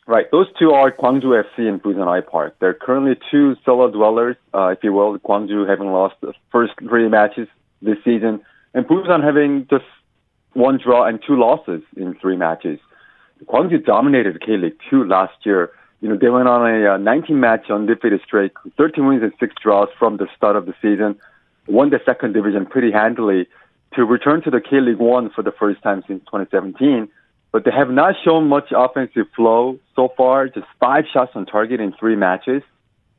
Right. 0.07 0.25
Those 0.31 0.47
two 0.57 0.71
are 0.71 0.91
Gwangju 0.91 1.43
FC 1.43 1.67
and 1.67 1.83
Busan 1.83 2.07
IPark. 2.07 2.53
They're 2.59 2.73
currently 2.73 3.19
two 3.29 3.55
solo 3.63 3.91
dwellers, 3.91 4.35
uh, 4.55 4.69
if 4.69 4.79
you 4.83 4.91
will. 4.93 5.19
Gwangju 5.19 5.69
having 5.69 5.91
lost 5.91 6.15
the 6.21 6.33
first 6.51 6.73
three 6.79 7.07
matches 7.07 7.47
this 7.83 7.97
season, 8.03 8.41
and 8.73 8.87
Busan 8.87 9.23
having 9.23 9.67
just 9.69 9.85
one 10.53 10.79
draw 10.83 11.05
and 11.05 11.19
two 11.27 11.35
losses 11.35 11.83
in 11.95 12.15
three 12.19 12.35
matches. 12.37 12.79
Gwangju 13.45 13.85
dominated 13.85 14.41
K 14.43 14.57
League 14.57 14.77
Two 14.89 15.03
last 15.03 15.35
year. 15.45 15.69
You 16.01 16.09
know, 16.09 16.17
they 16.17 16.29
went 16.29 16.47
on 16.47 16.61
a 16.69 16.93
uh, 16.93 16.97
19 16.97 17.39
match 17.39 17.69
undefeated 17.69 18.21
streak, 18.25 18.51
13 18.77 19.07
wins 19.07 19.23
and 19.23 19.33
six 19.39 19.55
draws 19.61 19.89
from 19.97 20.17
the 20.17 20.27
start 20.35 20.55
of 20.55 20.65
the 20.65 20.73
season. 20.81 21.19
Won 21.67 21.89
the 21.89 21.99
second 22.05 22.33
division 22.33 22.65
pretty 22.65 22.91
handily 22.91 23.47
to 23.93 24.05
return 24.05 24.41
to 24.43 24.51
the 24.51 24.61
K 24.61 24.79
League 24.79 24.99
One 24.99 25.29
for 25.31 25.43
the 25.43 25.51
first 25.51 25.81
time 25.81 26.03
since 26.07 26.21
2017 26.25 27.09
but 27.51 27.63
they 27.65 27.71
have 27.71 27.89
not 27.89 28.15
shown 28.23 28.47
much 28.47 28.71
offensive 28.75 29.25
flow 29.35 29.79
so 29.95 30.13
far. 30.17 30.47
Just 30.47 30.67
five 30.79 31.05
shots 31.11 31.31
on 31.35 31.45
target 31.45 31.79
in 31.79 31.93
three 31.93 32.15
matches. 32.15 32.61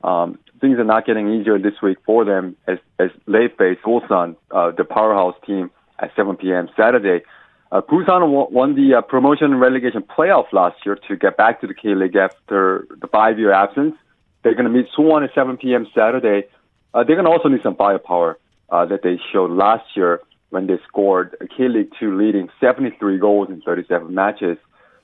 Um, 0.05 0.39
things 0.61 0.79
are 0.79 0.85
not 0.85 1.07
getting 1.07 1.29
easier 1.29 1.59
this 1.59 1.75
week 1.83 1.99
for 2.05 2.25
them 2.25 2.57
as 2.67 2.79
as 2.99 3.11
they 3.27 3.49
face 3.49 3.79
Ulsan, 3.85 4.37
uh, 4.51 4.71
the 4.71 4.85
powerhouse 4.85 5.35
team, 5.47 5.71
at 5.99 6.11
7 6.15 6.37
p.m. 6.37 6.69
Saturday. 6.77 7.25
Uh, 7.71 7.83
Busan 7.83 8.51
won, 8.51 8.75
the 8.75 8.95
uh, 8.95 9.01
promotion 9.03 9.53
and 9.53 9.61
relegation 9.61 10.03
playoff 10.03 10.53
last 10.53 10.77
year 10.87 10.99
to 11.07 11.17
get 11.17 11.37
back 11.37 11.61
to 11.61 11.67
the 11.67 11.75
K 11.75 11.95
League 11.95 12.17
after 12.17 12.87
the 13.01 13.07
five-year 13.09 13.53
absence. 13.53 13.95
They're 14.43 14.55
going 14.55 14.65
to 14.65 14.71
meet 14.71 14.87
Suwon 14.97 15.25
at 15.25 15.35
7 15.35 15.59
p.m. 15.59 15.87
Saturday. 15.95 16.49
Uh, 16.95 17.05
they're 17.05 17.17
going 17.17 17.27
to 17.27 17.31
also 17.31 17.49
need 17.49 17.63
some 17.63 17.77
firepower 17.77 18.39
uh, 18.71 18.87
that 18.87 19.03
they 19.03 19.19
showed 19.33 19.51
last 19.51 19.85
year 19.95 20.21
when 20.51 20.67
they 20.67 20.79
scored 20.89 21.37
K 21.57 21.69
League 21.69 21.93
Two 22.01 22.17
leading 22.17 22.49
73 22.59 23.19
goals 23.19 23.51
in 23.51 23.61
37 23.61 24.15
matches. 24.15 24.57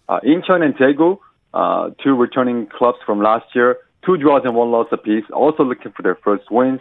Uh, 0.09 0.21
Incheon 0.21 0.63
and 0.63 0.75
Daegu, 0.75 1.19
uh, 1.53 1.91
two 2.03 2.15
returning 2.15 2.67
clubs 2.67 2.99
from 3.05 3.23
last 3.23 3.47
year, 3.55 3.77
two 4.07 4.17
draws 4.17 4.43
and 4.45 4.55
one 4.55 4.71
loss 4.71 4.87
apiece, 4.91 5.25
also 5.33 5.65
looking 5.65 5.93
for 5.93 6.03
their 6.03 6.17
first 6.17 6.51
wins. 6.51 6.81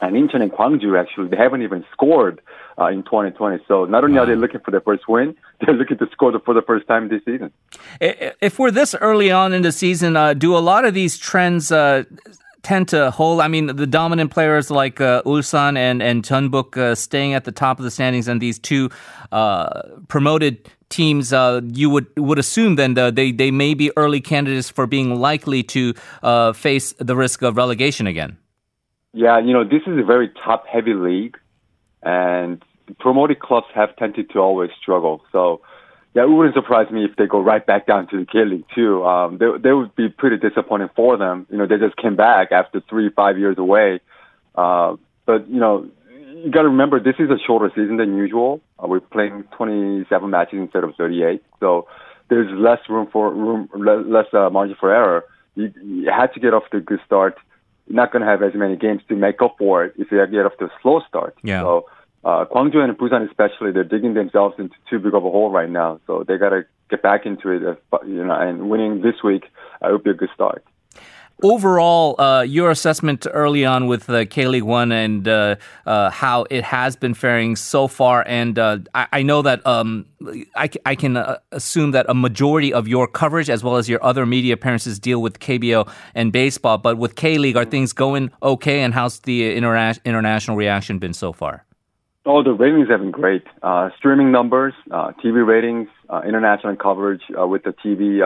And 0.00 0.14
Incheon 0.14 0.42
and 0.42 0.52
Gwangju 0.52 0.98
actually 0.98 1.28
they 1.28 1.36
haven't 1.36 1.62
even 1.62 1.84
scored 1.92 2.40
uh, 2.78 2.86
in 2.86 3.02
2020. 3.02 3.64
So 3.66 3.84
not 3.84 4.04
only 4.04 4.18
are 4.18 4.26
they 4.26 4.36
looking 4.36 4.60
for 4.60 4.70
their 4.70 4.80
first 4.80 5.08
win, 5.08 5.36
they're 5.60 5.74
looking 5.74 5.98
to 5.98 6.06
score 6.12 6.38
for 6.44 6.54
the 6.54 6.62
first 6.62 6.86
time 6.86 7.08
this 7.08 7.24
season. 7.24 7.52
If 8.00 8.58
we're 8.58 8.70
this 8.70 8.94
early 8.94 9.30
on 9.30 9.52
in 9.52 9.62
the 9.62 9.72
season, 9.72 10.16
uh, 10.16 10.34
do 10.34 10.56
a 10.56 10.58
lot 10.58 10.84
of 10.84 10.94
these 10.94 11.18
trends 11.18 11.72
uh, 11.72 12.04
tend 12.62 12.88
to 12.88 13.10
hold? 13.10 13.40
I 13.40 13.48
mean, 13.48 13.66
the 13.66 13.86
dominant 13.86 14.30
players 14.30 14.70
like 14.70 15.00
uh, 15.00 15.22
Ulsan 15.22 15.76
and 15.76 16.02
and 16.02 16.22
Jeonbuk 16.22 16.76
uh, 16.76 16.94
staying 16.94 17.34
at 17.34 17.44
the 17.44 17.52
top 17.52 17.78
of 17.78 17.84
the 17.84 17.90
standings, 17.90 18.28
and 18.28 18.40
these 18.40 18.58
two 18.58 18.90
uh, 19.32 19.82
promoted 20.08 20.68
teams, 20.88 21.32
uh, 21.32 21.60
you 21.72 21.90
would 21.90 22.06
would 22.16 22.38
assume 22.38 22.76
then 22.76 22.94
that 22.94 23.16
they 23.16 23.32
they 23.32 23.50
may 23.50 23.74
be 23.74 23.90
early 23.96 24.20
candidates 24.20 24.70
for 24.70 24.86
being 24.86 25.20
likely 25.20 25.62
to 25.62 25.94
uh, 26.22 26.52
face 26.52 26.94
the 26.98 27.16
risk 27.16 27.42
of 27.42 27.56
relegation 27.56 28.06
again. 28.06 28.38
Yeah, 29.12 29.38
you 29.40 29.52
know, 29.52 29.64
this 29.64 29.82
is 29.86 29.98
a 29.98 30.04
very 30.04 30.30
top 30.44 30.66
heavy 30.66 30.94
league. 30.94 31.36
and 32.02 32.62
promoted 33.00 33.40
clubs 33.40 33.66
have 33.74 33.96
tended 33.96 34.30
to 34.32 34.40
always 34.40 34.70
struggle. 34.80 35.22
So 35.32 35.62
yeah, 36.14 36.24
it 36.24 36.30
wouldn't 36.30 36.54
surprise 36.54 36.90
me 36.90 37.04
if 37.04 37.16
they 37.16 37.26
go 37.26 37.40
right 37.40 37.64
back 37.66 37.86
down 37.86 38.08
to 38.08 38.18
the 38.20 38.26
K 38.26 38.44
League 38.44 38.64
too. 38.74 39.04
Um, 39.04 39.38
they 39.38 39.46
they 39.62 39.72
would 39.72 39.94
be 39.96 40.08
pretty 40.08 40.38
disappointing 40.38 40.90
for 40.96 41.16
them. 41.18 41.46
You 41.50 41.58
know, 41.58 41.66
they 41.66 41.78
just 41.78 41.96
came 41.96 42.16
back 42.16 42.52
after 42.52 42.82
three 42.88 43.10
five 43.10 43.38
years 43.38 43.58
away. 43.58 44.00
Uh, 44.54 44.96
but 45.26 45.48
you 45.48 45.60
know, 45.60 45.88
you 46.44 46.50
got 46.50 46.62
to 46.62 46.68
remember 46.68 47.00
this 47.00 47.16
is 47.18 47.30
a 47.30 47.38
shorter 47.46 47.70
season 47.74 47.98
than 47.98 48.16
usual. 48.16 48.60
Uh, 48.82 48.88
we're 48.88 49.00
playing 49.00 49.44
27 49.56 50.30
matches 50.30 50.58
instead 50.60 50.84
of 50.84 50.94
38, 50.96 51.42
so 51.60 51.86
there's 52.30 52.50
less 52.58 52.80
room 52.88 53.08
for 53.12 53.32
room 53.32 53.68
less 53.76 54.26
uh, 54.34 54.50
margin 54.50 54.76
for 54.80 54.92
error. 54.94 55.24
You, 55.56 55.72
you 55.82 56.10
had 56.10 56.32
to 56.34 56.40
get 56.40 56.54
off 56.54 56.64
to 56.72 56.78
a 56.78 56.80
good 56.80 57.00
start. 57.06 57.36
Not 57.88 58.12
going 58.12 58.22
to 58.22 58.28
have 58.28 58.42
as 58.42 58.54
many 58.54 58.76
games 58.76 59.02
to 59.08 59.16
make 59.16 59.40
up 59.42 59.56
for 59.58 59.84
it 59.84 59.94
if 59.96 60.10
you 60.10 60.24
get 60.26 60.46
off 60.46 60.56
to 60.58 60.66
a 60.66 60.70
slow 60.82 61.00
start. 61.08 61.36
Yeah. 61.42 61.62
So 61.62 61.86
uh, 62.24 62.44
Gwangju 62.44 62.76
and 62.76 62.96
Busan 62.96 63.26
especially, 63.28 63.72
they're 63.72 63.84
digging 63.84 64.14
themselves 64.14 64.56
into 64.58 64.74
too 64.90 64.98
big 64.98 65.14
of 65.14 65.24
a 65.24 65.30
hole 65.30 65.50
right 65.50 65.70
now. 65.70 66.00
So 66.06 66.24
they 66.26 66.36
got 66.36 66.50
to 66.50 66.64
get 66.90 67.02
back 67.02 67.26
into 67.26 67.50
it. 67.50 67.62
If, 67.62 67.78
you 68.06 68.24
know, 68.24 68.34
and 68.34 68.68
winning 68.68 69.02
this 69.02 69.22
week 69.22 69.44
uh, 69.82 69.88
would 69.92 70.04
be 70.04 70.10
a 70.10 70.14
good 70.14 70.30
start 70.34 70.64
overall, 71.42 72.20
uh, 72.20 72.42
your 72.42 72.70
assessment 72.70 73.26
early 73.32 73.64
on 73.64 73.86
with 73.86 74.06
the 74.06 74.26
K 74.26 74.46
League 74.46 74.62
One 74.62 74.92
and 74.92 75.26
uh, 75.26 75.56
uh, 75.86 76.10
how 76.10 76.46
it 76.50 76.64
has 76.64 76.96
been 76.96 77.14
faring 77.14 77.56
so 77.56 77.88
far, 77.88 78.24
and 78.26 78.58
uh, 78.58 78.78
I, 78.94 79.06
I, 79.12 79.22
know 79.22 79.42
that 79.42 79.64
um, 79.66 80.06
I, 80.56 80.68
I, 80.84 80.94
can 80.94 81.16
uh, 81.16 81.38
assume 81.52 81.92
that 81.92 82.06
a 82.08 82.14
majority 82.14 82.72
of 82.72 82.88
your 82.88 83.06
coverage, 83.06 83.50
as 83.50 83.62
well 83.62 83.76
as 83.76 83.88
your 83.88 84.02
other 84.04 84.26
media 84.26 84.54
appearances, 84.54 84.98
deal 84.98 85.22
with 85.22 85.38
KBO 85.38 85.90
and 86.14 86.32
baseball. 86.32 86.78
But 86.78 86.98
with 86.98 87.14
K 87.14 87.38
League, 87.38 87.56
are 87.56 87.64
things 87.64 87.92
going 87.92 88.30
okay? 88.42 88.80
And 88.80 88.94
how's 88.94 89.20
the 89.20 89.56
interna- 89.56 90.02
international 90.04 90.56
reaction 90.56 90.98
been 90.98 91.14
so 91.14 91.32
far? 91.32 91.64
Oh, 92.26 92.42
the 92.42 92.52
ratings 92.52 92.88
have 92.90 93.00
been 93.00 93.10
great. 93.10 93.44
Uh, 93.62 93.88
streaming 93.96 94.30
numbers, 94.30 94.74
TV 94.90 95.46
ratings, 95.46 95.88
international 96.26 96.76
coverage 96.76 97.22
with 97.30 97.62
the 97.62 97.72
TV 97.72 98.20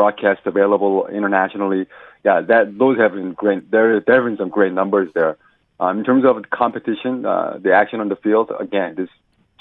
broadcast 0.00 0.40
available 0.46 1.06
internationally. 1.08 1.86
Yeah, 2.24 2.40
that 2.40 2.78
those 2.78 2.96
have 2.98 3.12
been 3.12 3.34
great. 3.34 3.70
There, 3.70 4.00
there 4.00 4.16
have 4.16 4.24
been 4.24 4.38
some 4.38 4.48
great 4.48 4.72
numbers 4.72 5.08
there. 5.14 5.36
Um, 5.78 5.98
in 5.98 6.04
terms 6.04 6.24
of 6.24 6.36
competition, 6.48 7.26
uh, 7.26 7.58
the 7.62 7.72
action 7.74 8.00
on 8.00 8.08
the 8.08 8.16
field, 8.16 8.50
again, 8.58 8.94
this 8.96 9.10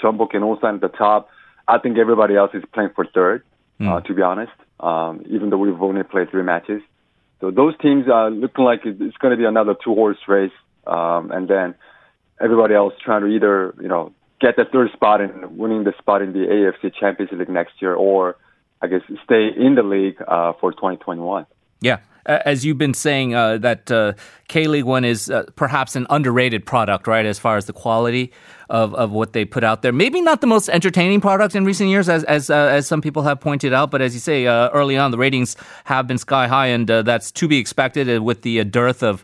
Jeonbuk 0.02 0.34
and 0.36 0.44
Ulsan 0.50 0.76
at 0.76 0.82
the 0.82 0.94
top. 1.06 1.30
I 1.68 1.78
think 1.78 1.98
everybody 1.98 2.36
else 2.38 2.52
is 2.54 2.64
playing 2.74 2.92
for 2.96 3.06
third, 3.06 3.44
mm. 3.82 3.88
uh, 3.90 4.00
to 4.08 4.14
be 4.14 4.22
honest, 4.22 4.58
um, 4.80 5.24
even 5.30 5.50
though 5.50 5.58
we've 5.58 5.82
only 5.82 6.04
played 6.04 6.32
three 6.32 6.44
matches. 6.54 6.82
So 7.42 7.52
those 7.52 7.74
teams 7.82 8.06
are 8.08 8.30
looking 8.32 8.64
like 8.64 8.82
it's 8.86 9.18
going 9.18 9.32
to 9.32 9.38
be 9.38 9.46
another 9.46 9.76
two 9.84 9.94
horse 9.94 10.24
race. 10.28 10.58
Um, 10.88 11.32
and 11.32 11.50
then 11.50 11.76
everybody 12.40 12.76
else 12.76 12.94
trying 13.04 13.22
to 13.22 13.28
either, 13.28 13.76
you 13.82 13.90
know, 13.90 14.14
get 14.40 14.56
the 14.56 14.66
third 14.72 14.90
spot 14.94 15.20
and 15.20 15.58
winning 15.58 15.84
the 15.84 15.94
spot 16.00 16.22
in 16.22 16.32
the 16.32 16.46
AFC 16.56 16.94
Champions 16.98 17.32
League 17.34 17.50
next 17.50 17.74
year 17.82 17.94
or 17.94 18.38
I 18.82 18.88
guess, 18.88 19.02
stay 19.24 19.50
in 19.56 19.76
the 19.76 19.84
league 19.84 20.22
uh, 20.28 20.54
for 20.60 20.72
2021. 20.72 21.46
Yeah. 21.82 22.00
As 22.26 22.66
you've 22.66 22.78
been 22.78 22.94
saying, 22.94 23.34
uh, 23.34 23.58
that 23.60 23.92
uh, 23.92 24.14
K 24.48 24.68
League 24.68 24.84
One 24.84 25.06
is 25.06 25.30
uh, 25.30 25.46
perhaps 25.56 25.96
an 25.96 26.06
underrated 26.10 26.66
product, 26.66 27.08
right, 27.08 27.26
as 27.26 27.40
far 27.40 27.58
as 27.58 27.66
the 27.66 27.74
quality 27.74 28.32
of, 28.70 28.94
of 28.94 29.12
what 29.12 29.34
they 29.34 29.46
put 29.46 29.64
out 29.64 29.82
there. 29.82 29.92
Maybe 29.92 30.22
not 30.22 30.42
the 30.42 30.48
most 30.48 30.70
entertaining 30.70 31.22
product 31.22 31.56
in 31.56 31.66
recent 31.66 31.90
years, 31.90 32.08
as 32.08 32.24
as, 32.26 32.50
uh, 32.50 32.56
as 32.56 32.88
some 32.88 33.02
people 33.02 33.24
have 33.24 33.40
pointed 33.40 33.74
out. 33.74 33.90
But 33.90 34.02
as 34.02 34.14
you 34.14 34.20
say, 34.20 34.46
uh, 34.46 34.70
early 34.70 34.98
on, 34.98 35.12
the 35.12 35.18
ratings 35.18 35.56
have 35.86 36.08
been 36.08 36.18
sky 36.18 36.48
high, 36.48 36.68
and 36.68 36.90
uh, 36.90 37.02
that's 37.02 37.32
to 37.32 37.48
be 37.48 37.58
expected 37.58 38.22
with 38.22 38.42
the 38.44 38.64
dearth 38.66 39.02
of 39.02 39.24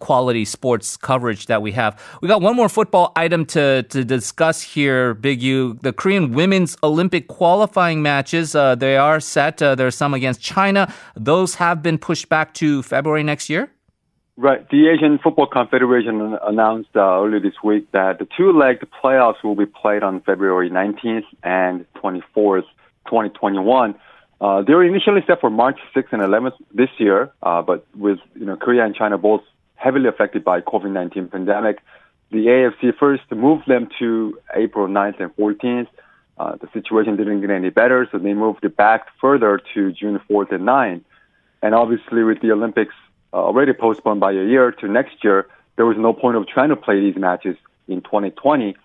quality 0.00 0.44
sports 0.44 0.96
coverage 0.96 1.46
that 1.46 1.62
we 1.62 1.72
have. 1.72 2.00
We 2.20 2.28
got 2.28 2.40
one 2.40 2.56
more 2.56 2.68
football 2.68 3.12
item 3.16 3.46
to 3.46 3.82
to 3.84 4.04
discuss 4.04 4.62
here, 4.62 5.14
Big 5.14 5.42
U. 5.42 5.78
The 5.82 5.92
Korean 5.92 6.32
women's 6.32 6.76
Olympic 6.82 7.28
qualifying 7.28 8.02
matches 8.02 8.52
they 8.52 8.96
are 8.96 9.20
set. 9.20 9.58
there 9.58 9.86
are 9.86 9.90
some 9.90 10.14
against 10.14 10.40
China. 10.40 10.92
Those 11.14 11.56
have 11.56 11.82
been 11.82 11.98
pushed 11.98 12.13
back 12.22 12.54
to 12.54 12.82
February 12.82 13.22
next 13.22 13.48
year. 13.50 13.70
Right. 14.36 14.68
The 14.68 14.88
Asian 14.88 15.18
Football 15.18 15.46
Confederation 15.46 16.36
announced 16.42 16.90
uh, 16.96 17.22
earlier 17.22 17.38
this 17.38 17.54
week 17.62 17.90
that 17.92 18.18
the 18.18 18.26
two-legged 18.36 18.88
playoffs 19.02 19.44
will 19.44 19.54
be 19.54 19.66
played 19.66 20.02
on 20.02 20.20
February 20.22 20.70
19th 20.70 21.26
and 21.44 21.86
24th, 22.02 22.66
2021. 23.06 23.94
Uh, 24.40 24.62
they 24.62 24.74
were 24.74 24.84
initially 24.84 25.20
set 25.26 25.40
for 25.40 25.50
March 25.50 25.78
6th 25.94 26.12
and 26.12 26.20
11th 26.20 26.54
this 26.72 26.88
year, 26.98 27.32
uh, 27.44 27.62
but 27.62 27.86
with 27.96 28.18
you 28.34 28.44
know 28.44 28.56
Korea 28.56 28.84
and 28.84 28.94
China 28.94 29.16
both 29.18 29.42
heavily 29.76 30.08
affected 30.08 30.42
by 30.42 30.60
COVID-19 30.60 31.30
pandemic, 31.30 31.78
the 32.32 32.46
AFC 32.46 32.96
first 32.98 33.22
moved 33.30 33.68
them 33.68 33.88
to 34.00 34.36
April 34.54 34.88
9th 34.88 35.20
and 35.20 35.34
14th. 35.36 35.86
Uh, 36.36 36.56
the 36.56 36.68
situation 36.72 37.16
didn't 37.16 37.40
get 37.40 37.50
any 37.50 37.70
better, 37.70 38.08
so 38.10 38.18
they 38.18 38.34
moved 38.34 38.64
it 38.64 38.76
back 38.76 39.06
further 39.20 39.60
to 39.74 39.92
June 39.92 40.20
4th 40.28 40.50
and 40.52 40.64
9th. 40.66 41.04
And 41.64 41.74
obviously, 41.74 42.22
with 42.22 42.42
the 42.42 42.52
Olympics 42.52 42.94
uh, 43.32 43.38
already 43.38 43.72
postponed 43.72 44.20
by 44.20 44.32
a 44.32 44.44
year 44.44 44.70
to 44.70 44.86
next 44.86 45.24
year, 45.24 45.48
there 45.76 45.86
was 45.86 45.96
no 45.96 46.12
point 46.12 46.36
of 46.36 46.46
trying 46.46 46.68
to 46.68 46.76
play 46.76 47.00
these 47.00 47.16
matches 47.16 47.56
in 47.88 48.02
2020. 48.02 48.76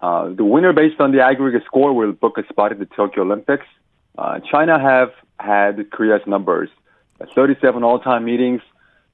Uh, 0.00 0.28
the 0.28 0.44
winner 0.44 0.72
based 0.72 1.00
on 1.00 1.10
the 1.10 1.20
aggregate 1.20 1.64
score 1.64 1.92
will 1.92 2.12
book 2.12 2.38
a 2.38 2.46
spot 2.46 2.70
at 2.70 2.78
the 2.78 2.86
Tokyo 2.86 3.24
Olympics. 3.24 3.66
Uh, 4.16 4.38
China 4.52 4.78
have 4.78 5.10
had 5.40 5.90
Korea's 5.90 6.24
numbers. 6.28 6.70
37 7.34 7.82
all-time 7.82 8.24
meetings. 8.24 8.60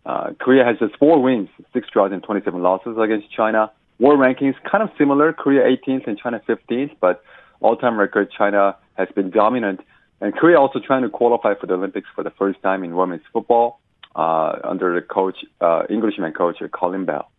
Uh, 0.05 0.35
Korea 0.39 0.63
has 0.63 0.79
just 0.79 0.95
four 0.99 1.23
wins, 1.23 1.49
six 1.73 1.89
draws, 1.91 2.13
and 2.13 2.23
27 2.23 2.63
losses 2.63 2.99
against 2.99 3.33
China. 3.33 3.73
World 3.99 4.21
rankings 4.21 4.55
kind 4.71 4.83
of 4.83 4.91
similar. 4.99 5.33
Korea 5.33 5.63
18th 5.65 6.07
and 6.07 6.19
China 6.19 6.43
15th, 6.47 6.95
but 7.01 7.25
all-time 7.61 7.99
record 7.99 8.31
China 8.31 8.77
has 8.99 9.09
been 9.15 9.31
dominant. 9.31 9.81
And 10.21 10.35
Korea 10.35 10.59
also 10.59 10.79
trying 10.79 11.03
to 11.03 11.09
qualify 11.09 11.55
for 11.55 11.67
the 11.67 11.75
Olympics 11.75 12.09
for 12.15 12.23
the 12.25 12.31
first 12.31 12.63
time 12.63 12.85
in 12.85 12.95
women's 12.95 13.23
football 13.33 13.81
uh, 14.15 14.59
under 14.65 14.95
the 14.95 15.03
coach, 15.07 15.37
uh, 15.61 15.83
Englishman 15.91 16.33
coach 16.33 16.57
Colin 16.69 17.05
Bell. 17.05 17.31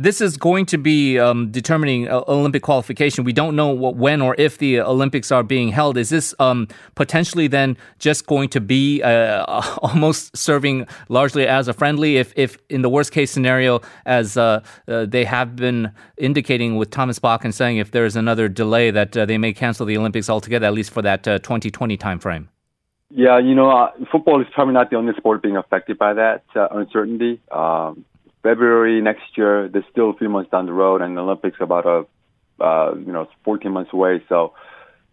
This 0.00 0.20
is 0.20 0.36
going 0.36 0.66
to 0.66 0.78
be 0.78 1.18
um, 1.18 1.50
determining 1.50 2.06
uh, 2.06 2.22
Olympic 2.28 2.62
qualification. 2.62 3.24
We 3.24 3.32
don't 3.32 3.56
know 3.56 3.70
what, 3.70 3.96
when 3.96 4.22
or 4.22 4.36
if 4.38 4.58
the 4.58 4.80
Olympics 4.80 5.32
are 5.32 5.42
being 5.42 5.70
held. 5.70 5.98
Is 5.98 6.08
this 6.08 6.32
um, 6.38 6.68
potentially 6.94 7.48
then 7.48 7.76
just 7.98 8.24
going 8.28 8.48
to 8.50 8.60
be 8.60 9.02
uh, 9.02 9.44
almost 9.82 10.36
serving 10.36 10.86
largely 11.08 11.48
as 11.48 11.66
a 11.66 11.72
friendly? 11.72 12.16
If, 12.16 12.32
if 12.36 12.58
in 12.68 12.82
the 12.82 12.88
worst 12.88 13.10
case 13.10 13.32
scenario, 13.32 13.80
as 14.06 14.36
uh, 14.36 14.62
uh 14.86 15.04
they 15.06 15.24
have 15.24 15.56
been 15.56 15.90
indicating 16.16 16.76
with 16.76 16.90
Thomas 16.90 17.18
Bach 17.18 17.44
and 17.44 17.52
saying, 17.52 17.78
if 17.78 17.90
there 17.90 18.06
is 18.06 18.14
another 18.14 18.48
delay, 18.48 18.92
that 18.92 19.16
uh, 19.16 19.26
they 19.26 19.36
may 19.36 19.52
cancel 19.52 19.84
the 19.84 19.98
Olympics 19.98 20.30
altogether, 20.30 20.66
at 20.68 20.74
least 20.74 20.92
for 20.92 21.02
that 21.02 21.24
2020 21.24 21.94
uh, 21.94 21.96
timeframe. 21.96 22.46
Yeah, 23.10 23.40
you 23.40 23.56
know, 23.56 23.90
football 24.12 24.40
is 24.40 24.46
probably 24.52 24.74
not 24.74 24.90
the 24.90 24.96
only 24.96 25.14
sport 25.16 25.42
being 25.42 25.56
affected 25.56 25.98
by 25.98 26.12
that 26.14 26.44
uncertainty. 26.54 27.40
Um, 27.50 28.04
February 28.48 29.02
next 29.02 29.36
year, 29.36 29.68
there's 29.68 29.84
still 29.90 30.08
a 30.08 30.14
few 30.14 30.30
months 30.30 30.50
down 30.50 30.64
the 30.64 30.72
road, 30.72 31.02
and 31.02 31.14
the 31.14 31.20
Olympics 31.20 31.58
about 31.60 31.84
a, 31.84 32.64
uh, 32.64 32.94
you 32.94 33.12
know, 33.12 33.28
14 33.44 33.70
months 33.70 33.92
away. 33.92 34.22
So, 34.28 34.54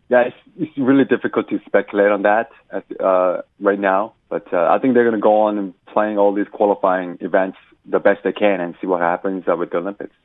yeah, 0.08 0.22
it's, 0.30 0.38
it's 0.58 0.77
really 0.77 1.04
difficult 1.04 1.50
to 1.50 1.60
speculate 1.65 2.12
on 2.12 2.22
that 2.22 2.50
at, 2.72 2.86
uh, 3.01 3.42
right 3.60 3.80
now. 3.80 4.13
But 4.30 4.54
uh, 4.54 4.68
I 4.72 4.80
think 4.80 4.94
they're 4.94 5.04
going 5.04 5.22
to 5.22 5.22
go 5.22 5.42
on 5.42 5.58
and 5.58 5.74
playing 5.86 6.18
all 6.18 6.34
these 6.34 6.48
qualifying 6.50 7.18
events 7.20 7.58
the 7.86 8.00
best 8.00 8.20
they 8.24 8.32
can 8.32 8.62
and 8.62 8.74
see 8.80 8.88
what 8.88 9.01
happens 9.01 9.44
uh, 9.51 9.56
with 9.58 9.72
the 9.72 9.77
Olympics. 9.77 10.15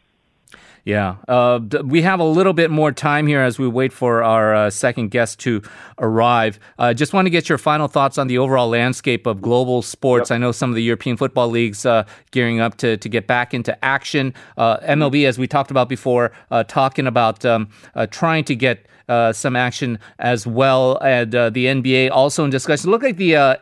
Yeah. 0.85 1.17
Uh, 1.29 1.61
we 1.85 2.03
have 2.03 2.21
a 2.21 2.25
little 2.25 2.53
bit 2.53 2.71
more 2.71 2.93
time 2.93 3.27
here 3.27 3.41
as 3.41 3.59
we 3.59 3.69
wait 3.69 3.93
for 3.93 4.23
our 4.23 4.55
uh, 4.55 4.71
second 4.71 5.11
guest 5.11 5.39
to 5.41 5.63
arrive. 5.99 6.59
Uh, 6.79 6.95
just 6.95 7.13
want 7.13 7.27
to 7.27 7.31
get 7.31 7.49
your 7.49 7.59
final 7.59 7.89
thoughts 7.89 8.19
on 8.19 8.27
the 8.27 8.39
overall 8.39 8.69
landscape 8.69 9.27
of 9.27 9.43
global 9.43 9.83
sports. 9.83 10.31
Yep. 10.31 10.37
I 10.37 10.39
know 10.39 10.53
some 10.53 10.71
of 10.71 10.77
the 10.77 10.83
European 10.83 11.17
football 11.17 11.49
leagues 11.49 11.85
uh, 11.85 12.05
gearing 12.31 12.61
up 12.61 12.77
to, 12.79 12.97
to 12.97 13.09
get 13.09 13.27
back 13.27 13.53
into 13.53 13.85
action. 13.85 14.35
MLB, 14.59 15.25
uh, 15.25 15.29
as 15.29 15.39
we 15.39 15.47
talked 15.47 15.71
about 15.71 15.89
before, 15.89 16.33
uh, 16.51 16.65
talking 16.65 17.07
about 17.07 17.45
um, 17.45 17.69
trying 18.11 18.45
to 18.45 18.55
get 18.55 18.87
some 19.33 19.57
action 19.57 19.99
as 20.19 20.47
well. 20.47 20.97
And 20.99 21.33
the 21.33 21.67
NBA 21.67 22.11
also 22.11 22.45
in 22.45 22.51
discussion. 22.51 22.91
Look 22.91 23.03
like 23.03 23.17
the 23.17 23.59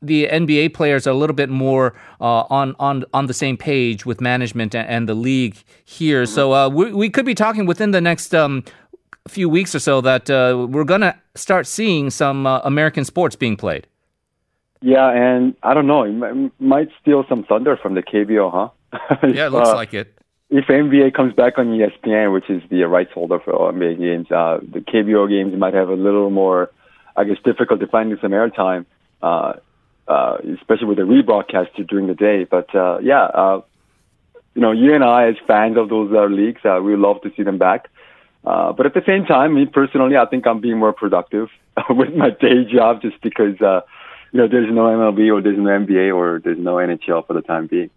the 0.00 0.28
NBA 0.28 0.74
players 0.74 1.06
are 1.06 1.10
a 1.10 1.14
little 1.14 1.34
bit 1.34 1.48
more 1.48 1.94
uh, 2.20 2.44
on 2.50 2.74
on 2.78 3.04
on 3.12 3.26
the 3.26 3.34
same 3.34 3.56
page 3.56 4.06
with 4.06 4.20
management 4.20 4.74
and, 4.74 5.08
the 5.08 5.14
league 5.14 5.56
here. 5.84 6.26
So 6.26 6.52
uh, 6.52 6.68
we, 6.68 6.92
we 6.92 7.10
could 7.10 7.24
be 7.24 7.34
talking 7.34 7.66
within 7.66 7.92
the 7.92 8.00
next 8.00 8.34
um, 8.34 8.64
few 9.26 9.48
weeks 9.48 9.74
or 9.74 9.78
so 9.78 10.00
that 10.00 10.28
uh, 10.28 10.66
we're 10.68 10.84
gonna 10.84 11.18
start 11.34 11.66
seeing 11.66 12.10
some 12.10 12.46
uh, 12.46 12.60
American 12.60 13.04
sports 13.04 13.36
being 13.36 13.56
played. 13.56 13.86
Yeah, 14.80 15.10
and 15.10 15.56
I 15.62 15.74
don't 15.74 15.86
know, 15.86 16.04
it 16.04 16.52
might 16.60 16.88
steal 17.00 17.24
some 17.28 17.44
thunder 17.44 17.76
from 17.76 17.94
the 17.94 18.02
KBO, 18.02 18.52
huh? 18.52 19.16
yeah, 19.28 19.46
it 19.46 19.52
looks 19.52 19.70
uh, 19.70 19.74
like 19.74 19.92
it. 19.92 20.14
If 20.50 20.66
NBA 20.66 21.14
comes 21.14 21.34
back 21.34 21.58
on 21.58 21.66
ESPN, 21.66 22.32
which 22.32 22.48
is 22.48 22.62
the 22.70 22.82
rights 22.84 23.10
holder 23.12 23.40
for 23.40 23.52
all 23.52 23.72
NBA 23.72 23.98
games, 23.98 24.30
uh, 24.30 24.60
the 24.62 24.80
KBO 24.80 25.28
games 25.28 25.58
might 25.58 25.74
have 25.74 25.88
a 25.88 25.94
little 25.94 26.30
more, 26.30 26.70
I 27.16 27.24
guess, 27.24 27.36
difficult 27.44 27.80
finding 27.90 28.18
some 28.22 28.30
airtime. 28.30 28.86
Uh, 29.20 29.54
uh, 30.08 30.38
especially 30.58 30.86
with 30.86 30.98
the 30.98 31.04
rebroadcast 31.04 31.86
during 31.88 32.06
the 32.06 32.14
day. 32.14 32.44
But 32.44 32.74
uh, 32.74 32.98
yeah, 33.02 33.24
uh, 33.24 33.60
you 34.54 34.62
know, 34.62 34.72
you 34.72 34.94
and 34.94 35.04
I 35.04 35.28
as 35.28 35.36
fans 35.46 35.76
of 35.76 35.88
those 35.88 36.12
uh, 36.12 36.24
leagues, 36.24 36.60
uh, 36.64 36.80
we 36.82 36.96
love 36.96 37.20
to 37.22 37.30
see 37.36 37.42
them 37.42 37.58
back. 37.58 37.88
Uh, 38.44 38.72
but 38.72 38.86
at 38.86 38.94
the 38.94 39.02
same 39.06 39.24
time, 39.24 39.54
me 39.54 39.66
personally, 39.66 40.16
I 40.16 40.26
think 40.26 40.46
I'm 40.46 40.60
being 40.60 40.78
more 40.78 40.92
productive 40.92 41.48
with 41.90 42.14
my 42.14 42.30
day 42.30 42.64
job 42.64 43.02
just 43.02 43.20
because, 43.20 43.60
uh, 43.60 43.82
you 44.32 44.40
know, 44.40 44.48
there's 44.48 44.72
no 44.72 44.82
MLB 44.82 45.32
or 45.32 45.42
there's 45.42 45.58
no 45.58 45.64
NBA 45.64 46.14
or 46.14 46.40
there's 46.42 46.58
no 46.58 46.76
NHL 46.76 47.26
for 47.26 47.34
the 47.34 47.42
time 47.42 47.66
being. 47.66 47.90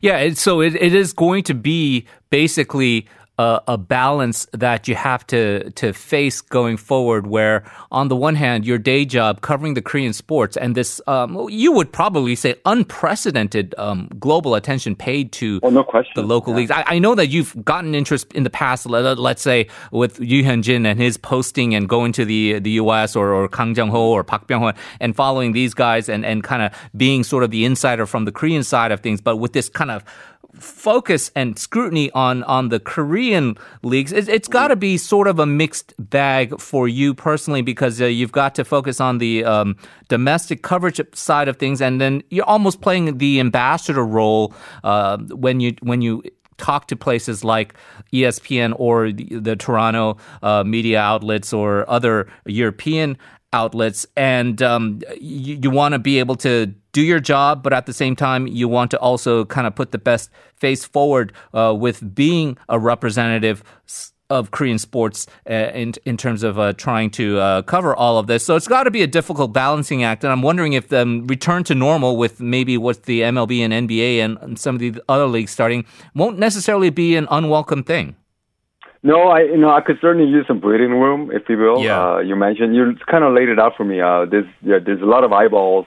Yeah, 0.00 0.30
so 0.34 0.60
it, 0.60 0.74
it 0.74 0.94
is 0.94 1.12
going 1.12 1.44
to 1.44 1.54
be 1.54 2.06
basically 2.30 3.06
a, 3.38 3.62
a, 3.68 3.78
balance 3.78 4.46
that 4.52 4.88
you 4.88 4.94
have 4.96 5.26
to 5.28 5.70
to 5.72 5.92
face 5.92 6.40
going 6.40 6.76
forward. 6.76 7.26
Where 7.26 7.70
on 7.90 8.08
the 8.08 8.16
one 8.16 8.34
hand, 8.34 8.66
your 8.66 8.78
day 8.78 9.04
job 9.04 9.40
covering 9.40 9.74
the 9.74 9.82
Korean 9.82 10.12
sports 10.12 10.56
and 10.56 10.74
this, 10.74 11.00
um, 11.06 11.48
you 11.48 11.72
would 11.72 11.92
probably 11.92 12.34
say 12.34 12.56
unprecedented 12.64 13.74
um, 13.78 14.10
global 14.18 14.54
attention 14.54 14.96
paid 14.96 15.32
to 15.32 15.60
oh, 15.62 15.70
no 15.70 15.84
question. 15.84 16.12
the 16.16 16.22
local 16.22 16.52
yeah. 16.52 16.56
leagues. 16.58 16.70
I, 16.70 16.84
I, 16.86 16.98
know 16.98 17.14
that 17.14 17.28
you've 17.28 17.64
gotten 17.64 17.94
interest 17.94 18.32
in 18.32 18.42
the 18.42 18.50
past. 18.50 18.86
Let, 18.86 19.18
us 19.18 19.40
say 19.40 19.68
with 19.92 20.18
Ryu 20.18 20.42
Hyun-jin 20.42 20.84
and 20.84 20.98
his 20.98 21.16
posting 21.16 21.74
and 21.74 21.88
going 21.88 22.12
to 22.12 22.24
the 22.24 22.58
the 22.58 22.72
U.S. 22.72 23.14
or, 23.14 23.32
or 23.32 23.48
Kang 23.48 23.74
Jung-ho 23.74 24.10
or 24.10 24.24
Park 24.24 24.48
Byung-ho 24.48 24.72
and 25.00 25.14
following 25.14 25.52
these 25.52 25.74
guys 25.74 26.08
and 26.08 26.26
and 26.26 26.42
kind 26.42 26.62
of 26.62 26.72
being 26.96 27.22
sort 27.22 27.44
of 27.44 27.50
the 27.50 27.64
insider 27.64 28.06
from 28.06 28.24
the 28.24 28.32
Korean 28.32 28.64
side 28.64 28.90
of 28.90 29.00
things, 29.00 29.20
but 29.20 29.36
with 29.36 29.52
this 29.52 29.68
kind 29.68 29.90
of 29.90 30.04
focus 30.58 31.30
and 31.34 31.58
scrutiny 31.58 32.10
on 32.12 32.42
on 32.44 32.68
the 32.68 32.80
Korean 32.80 33.56
leagues, 33.82 34.12
it, 34.12 34.28
has 34.28 34.48
got 34.48 34.68
to 34.68 34.76
be 34.76 34.96
sort 34.96 35.26
of 35.26 35.38
a 35.38 35.46
mixed 35.46 35.94
bag 35.98 36.60
for 36.60 36.88
you 36.88 37.14
personally 37.14 37.62
because 37.62 38.00
uh, 38.00 38.06
you've 38.06 38.32
got 38.32 38.54
to 38.56 38.64
focus 38.64 39.00
on 39.00 39.18
the 39.18 39.44
um, 39.44 39.76
domestic 40.08 40.62
coverage 40.62 41.00
side 41.14 41.48
of 41.48 41.56
things, 41.56 41.80
and 41.80 42.00
then 42.00 42.22
you're 42.30 42.44
almost 42.44 42.80
playing 42.80 43.18
the 43.18 43.40
ambassador 43.40 44.04
role 44.04 44.54
uh, 44.84 45.18
when 45.18 45.60
you 45.60 45.74
when 45.82 46.02
you 46.02 46.22
talk 46.58 46.88
to 46.88 46.96
places 46.96 47.44
like 47.44 47.74
ESPN 48.12 48.74
or 48.76 49.12
the, 49.12 49.38
the 49.38 49.56
Toronto 49.56 50.18
uh, 50.42 50.64
media 50.64 51.00
outlets 51.00 51.52
or 51.52 51.88
other 51.88 52.28
European 52.46 53.16
outlets, 53.52 54.06
and 54.16 54.60
um, 54.60 55.00
you, 55.20 55.58
you 55.62 55.70
want 55.70 55.92
to 55.92 55.98
be 55.98 56.18
able 56.18 56.36
to 56.36 56.74
do 56.98 57.04
your 57.04 57.20
job, 57.20 57.62
but 57.62 57.72
at 57.72 57.86
the 57.86 57.92
same 57.92 58.16
time, 58.16 58.48
you 58.48 58.66
want 58.66 58.90
to 58.90 58.98
also 58.98 59.44
kind 59.44 59.68
of 59.68 59.74
put 59.76 59.92
the 59.92 59.98
best 59.98 60.30
face 60.56 60.84
forward 60.84 61.32
uh, 61.54 61.72
with 61.78 61.96
being 62.14 62.58
a 62.68 62.76
representative 62.76 63.62
of 64.30 64.50
Korean 64.50 64.78
sports 64.78 65.26
uh, 65.48 65.70
in 65.82 65.94
in 66.04 66.16
terms 66.16 66.42
of 66.42 66.58
uh, 66.58 66.72
trying 66.72 67.10
to 67.10 67.38
uh, 67.38 67.62
cover 67.62 67.94
all 67.94 68.18
of 68.18 68.26
this. 68.26 68.44
So 68.44 68.56
it's 68.56 68.66
got 68.66 68.82
to 68.82 68.90
be 68.90 69.02
a 69.02 69.06
difficult 69.06 69.52
balancing 69.52 70.02
act, 70.02 70.24
and 70.24 70.32
I'm 70.32 70.42
wondering 70.42 70.72
if 70.72 70.88
the 70.88 71.02
um, 71.02 71.26
return 71.28 71.62
to 71.64 71.74
normal 71.74 72.16
with 72.16 72.40
maybe 72.40 72.76
with 72.76 73.04
the 73.04 73.20
MLB 73.20 73.60
and 73.60 73.72
NBA 73.88 74.18
and 74.24 74.58
some 74.58 74.74
of 74.74 74.80
the 74.80 75.00
other 75.08 75.26
leagues 75.26 75.52
starting 75.52 75.84
won't 76.16 76.38
necessarily 76.38 76.90
be 76.90 77.14
an 77.14 77.28
unwelcome 77.30 77.84
thing. 77.84 78.16
No, 79.04 79.28
I 79.28 79.42
you 79.42 79.56
know 79.56 79.70
I 79.70 79.82
could 79.86 79.98
certainly 80.00 80.28
use 80.28 80.46
some 80.48 80.58
breathing 80.58 80.94
room, 81.04 81.30
if 81.32 81.48
you 81.48 81.56
will. 81.58 81.80
Yeah. 81.80 82.14
Uh, 82.14 82.18
you 82.18 82.34
mentioned 82.34 82.74
you 82.74 82.96
kind 83.06 83.22
of 83.22 83.32
laid 83.34 83.48
it 83.48 83.60
out 83.60 83.74
for 83.76 83.84
me. 83.84 84.00
Uh, 84.00 84.26
there's 84.32 84.50
yeah, 84.62 84.80
there's 84.84 85.00
a 85.00 85.10
lot 85.16 85.22
of 85.22 85.32
eyeballs 85.32 85.86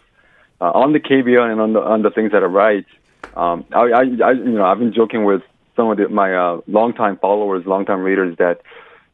uh, 0.62 0.72
on 0.72 0.94
the 0.94 1.00
KBO 1.00 1.51
and 1.51 1.60
on 1.60 1.74
the 1.74 1.82
on 1.82 2.01
the 2.03 2.12
things 2.12 2.32
that 2.32 2.44
are 2.44 2.50
right. 2.50 2.86
Um, 3.36 3.65
I, 3.74 3.80
I, 3.80 4.01
I 4.24 4.32
you 4.32 4.58
know 4.58 4.65
I've 4.65 4.80
been 4.80 4.94
joking 4.94 5.25
with 5.25 5.41
some 5.75 5.89
of 5.89 5.98
the, 5.98 6.08
my 6.10 6.34
uh, 6.34 6.62
longtime 6.68 7.18
followers, 7.18 7.65
longtime 7.65 8.01
readers 8.01 8.38
that, 8.38 8.62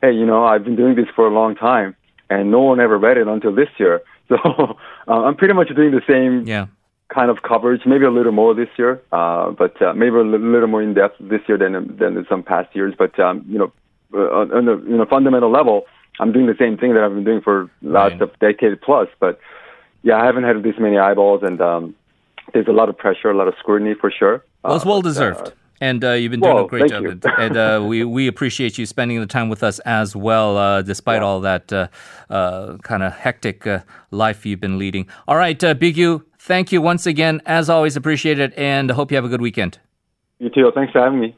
hey, 0.02 0.12
you 0.12 0.26
know 0.26 0.44
I've 0.44 0.64
been 0.64 0.76
doing 0.76 0.96
this 0.96 1.08
for 1.16 1.28
a 1.28 1.34
long 1.34 1.56
time 1.56 1.96
and 2.30 2.52
no 2.52 2.62
one 2.62 2.80
ever 2.80 2.98
read 2.98 3.18
it 3.18 3.28
until 3.28 3.54
this 3.56 3.70
year. 3.78 4.02
So 4.30 4.36
uh, 5.08 5.24
I'm 5.24 5.38
pretty 5.38 5.54
much 5.54 5.74
doing 5.74 5.92
the 5.92 6.02
same 6.06 6.46
yeah. 6.46 6.66
kind 7.08 7.32
of 7.32 7.44
coverage, 7.44 7.84
maybe 7.86 8.04
a 8.04 8.12
little 8.12 8.34
more 8.34 8.54
this 8.54 8.68
year, 8.78 9.02
uh, 9.14 9.52
but 9.52 9.82
uh, 9.82 9.94
maybe 9.94 10.18
a 10.18 10.22
little 10.22 10.68
more 10.68 10.82
in 10.82 10.96
depth 10.96 11.16
this 11.22 11.40
year 11.48 11.58
than 11.58 11.96
than 11.96 12.18
in 12.18 12.26
some 12.28 12.44
past 12.44 12.76
years. 12.76 12.94
But 12.98 13.18
um, 13.22 13.46
you 13.48 13.58
know 13.58 13.72
uh, 14.14 14.58
on 14.58 14.68
a 14.68 14.76
you 14.76 14.98
know 14.98 15.06
fundamental 15.06 15.50
level, 15.50 15.86
I'm 16.20 16.34
doing 16.34 16.46
the 16.46 16.58
same 16.60 16.78
thing 16.78 16.94
that 16.94 17.06
I've 17.06 17.14
been 17.14 17.24
doing 17.24 17.40
for 17.40 17.72
last 17.82 18.20
right. 18.20 18.40
decade 18.42 18.82
plus. 18.82 19.08
But 19.22 19.40
yeah, 20.08 20.22
I 20.22 20.26
haven't 20.26 20.46
had 20.46 20.64
this 20.64 20.76
many 20.80 20.98
eyeballs, 20.98 21.42
and 21.44 21.60
um, 21.60 21.94
there's 22.54 22.70
a 22.70 22.72
lot 22.72 22.88
of 22.88 22.98
pressure, 22.98 23.30
a 23.30 23.36
lot 23.36 23.50
of 23.50 23.56
scrutiny 23.60 23.94
for 23.94 24.10
sure. 24.10 24.46
Well, 24.64 24.78
it's 24.78 24.86
well 24.86 25.02
deserved. 25.02 25.48
Uh, 25.48 25.52
and 25.82 26.02
uh, 26.02 26.14
you've 26.14 26.32
been 26.32 26.40
doing 26.40 26.56
well, 26.56 26.64
a 26.64 26.70
great 26.70 26.90
job. 26.90 27.04
and 27.38 27.58
uh, 27.58 27.84
we, 27.86 28.06
we 28.06 28.28
appreciate 28.28 28.78
you 28.78 28.86
spending 28.86 29.20
the 29.20 29.28
time 29.28 29.50
with 29.50 29.64
us 29.64 29.80
as 29.80 30.16
well, 30.16 30.56
uh, 30.58 30.82
despite 30.82 31.22
yeah. 31.22 31.28
all 31.28 31.42
that 31.42 31.74
uh, 31.74 31.90
uh, 32.30 32.78
kind 32.84 33.04
of 33.04 33.12
hectic 33.12 33.68
life 34.12 34.46
you've 34.46 34.62
been 34.62 34.80
leading. 34.80 35.08
All 35.28 35.36
right, 35.36 35.62
uh, 35.62 35.76
Bigyu, 35.76 36.24
thank 36.40 36.72
you 36.72 36.82
once 36.82 37.06
again. 37.06 37.42
As 37.46 37.70
always, 37.70 37.98
appreciate 37.98 38.40
it, 38.40 38.54
and 38.58 38.90
hope 38.92 39.12
you 39.12 39.18
have 39.18 39.26
a 39.26 39.30
good 39.30 39.42
weekend. 39.42 39.78
You 40.40 40.50
too. 40.50 40.72
Thanks 40.74 40.94
for 40.94 41.02
having 41.02 41.20
me. 41.20 41.36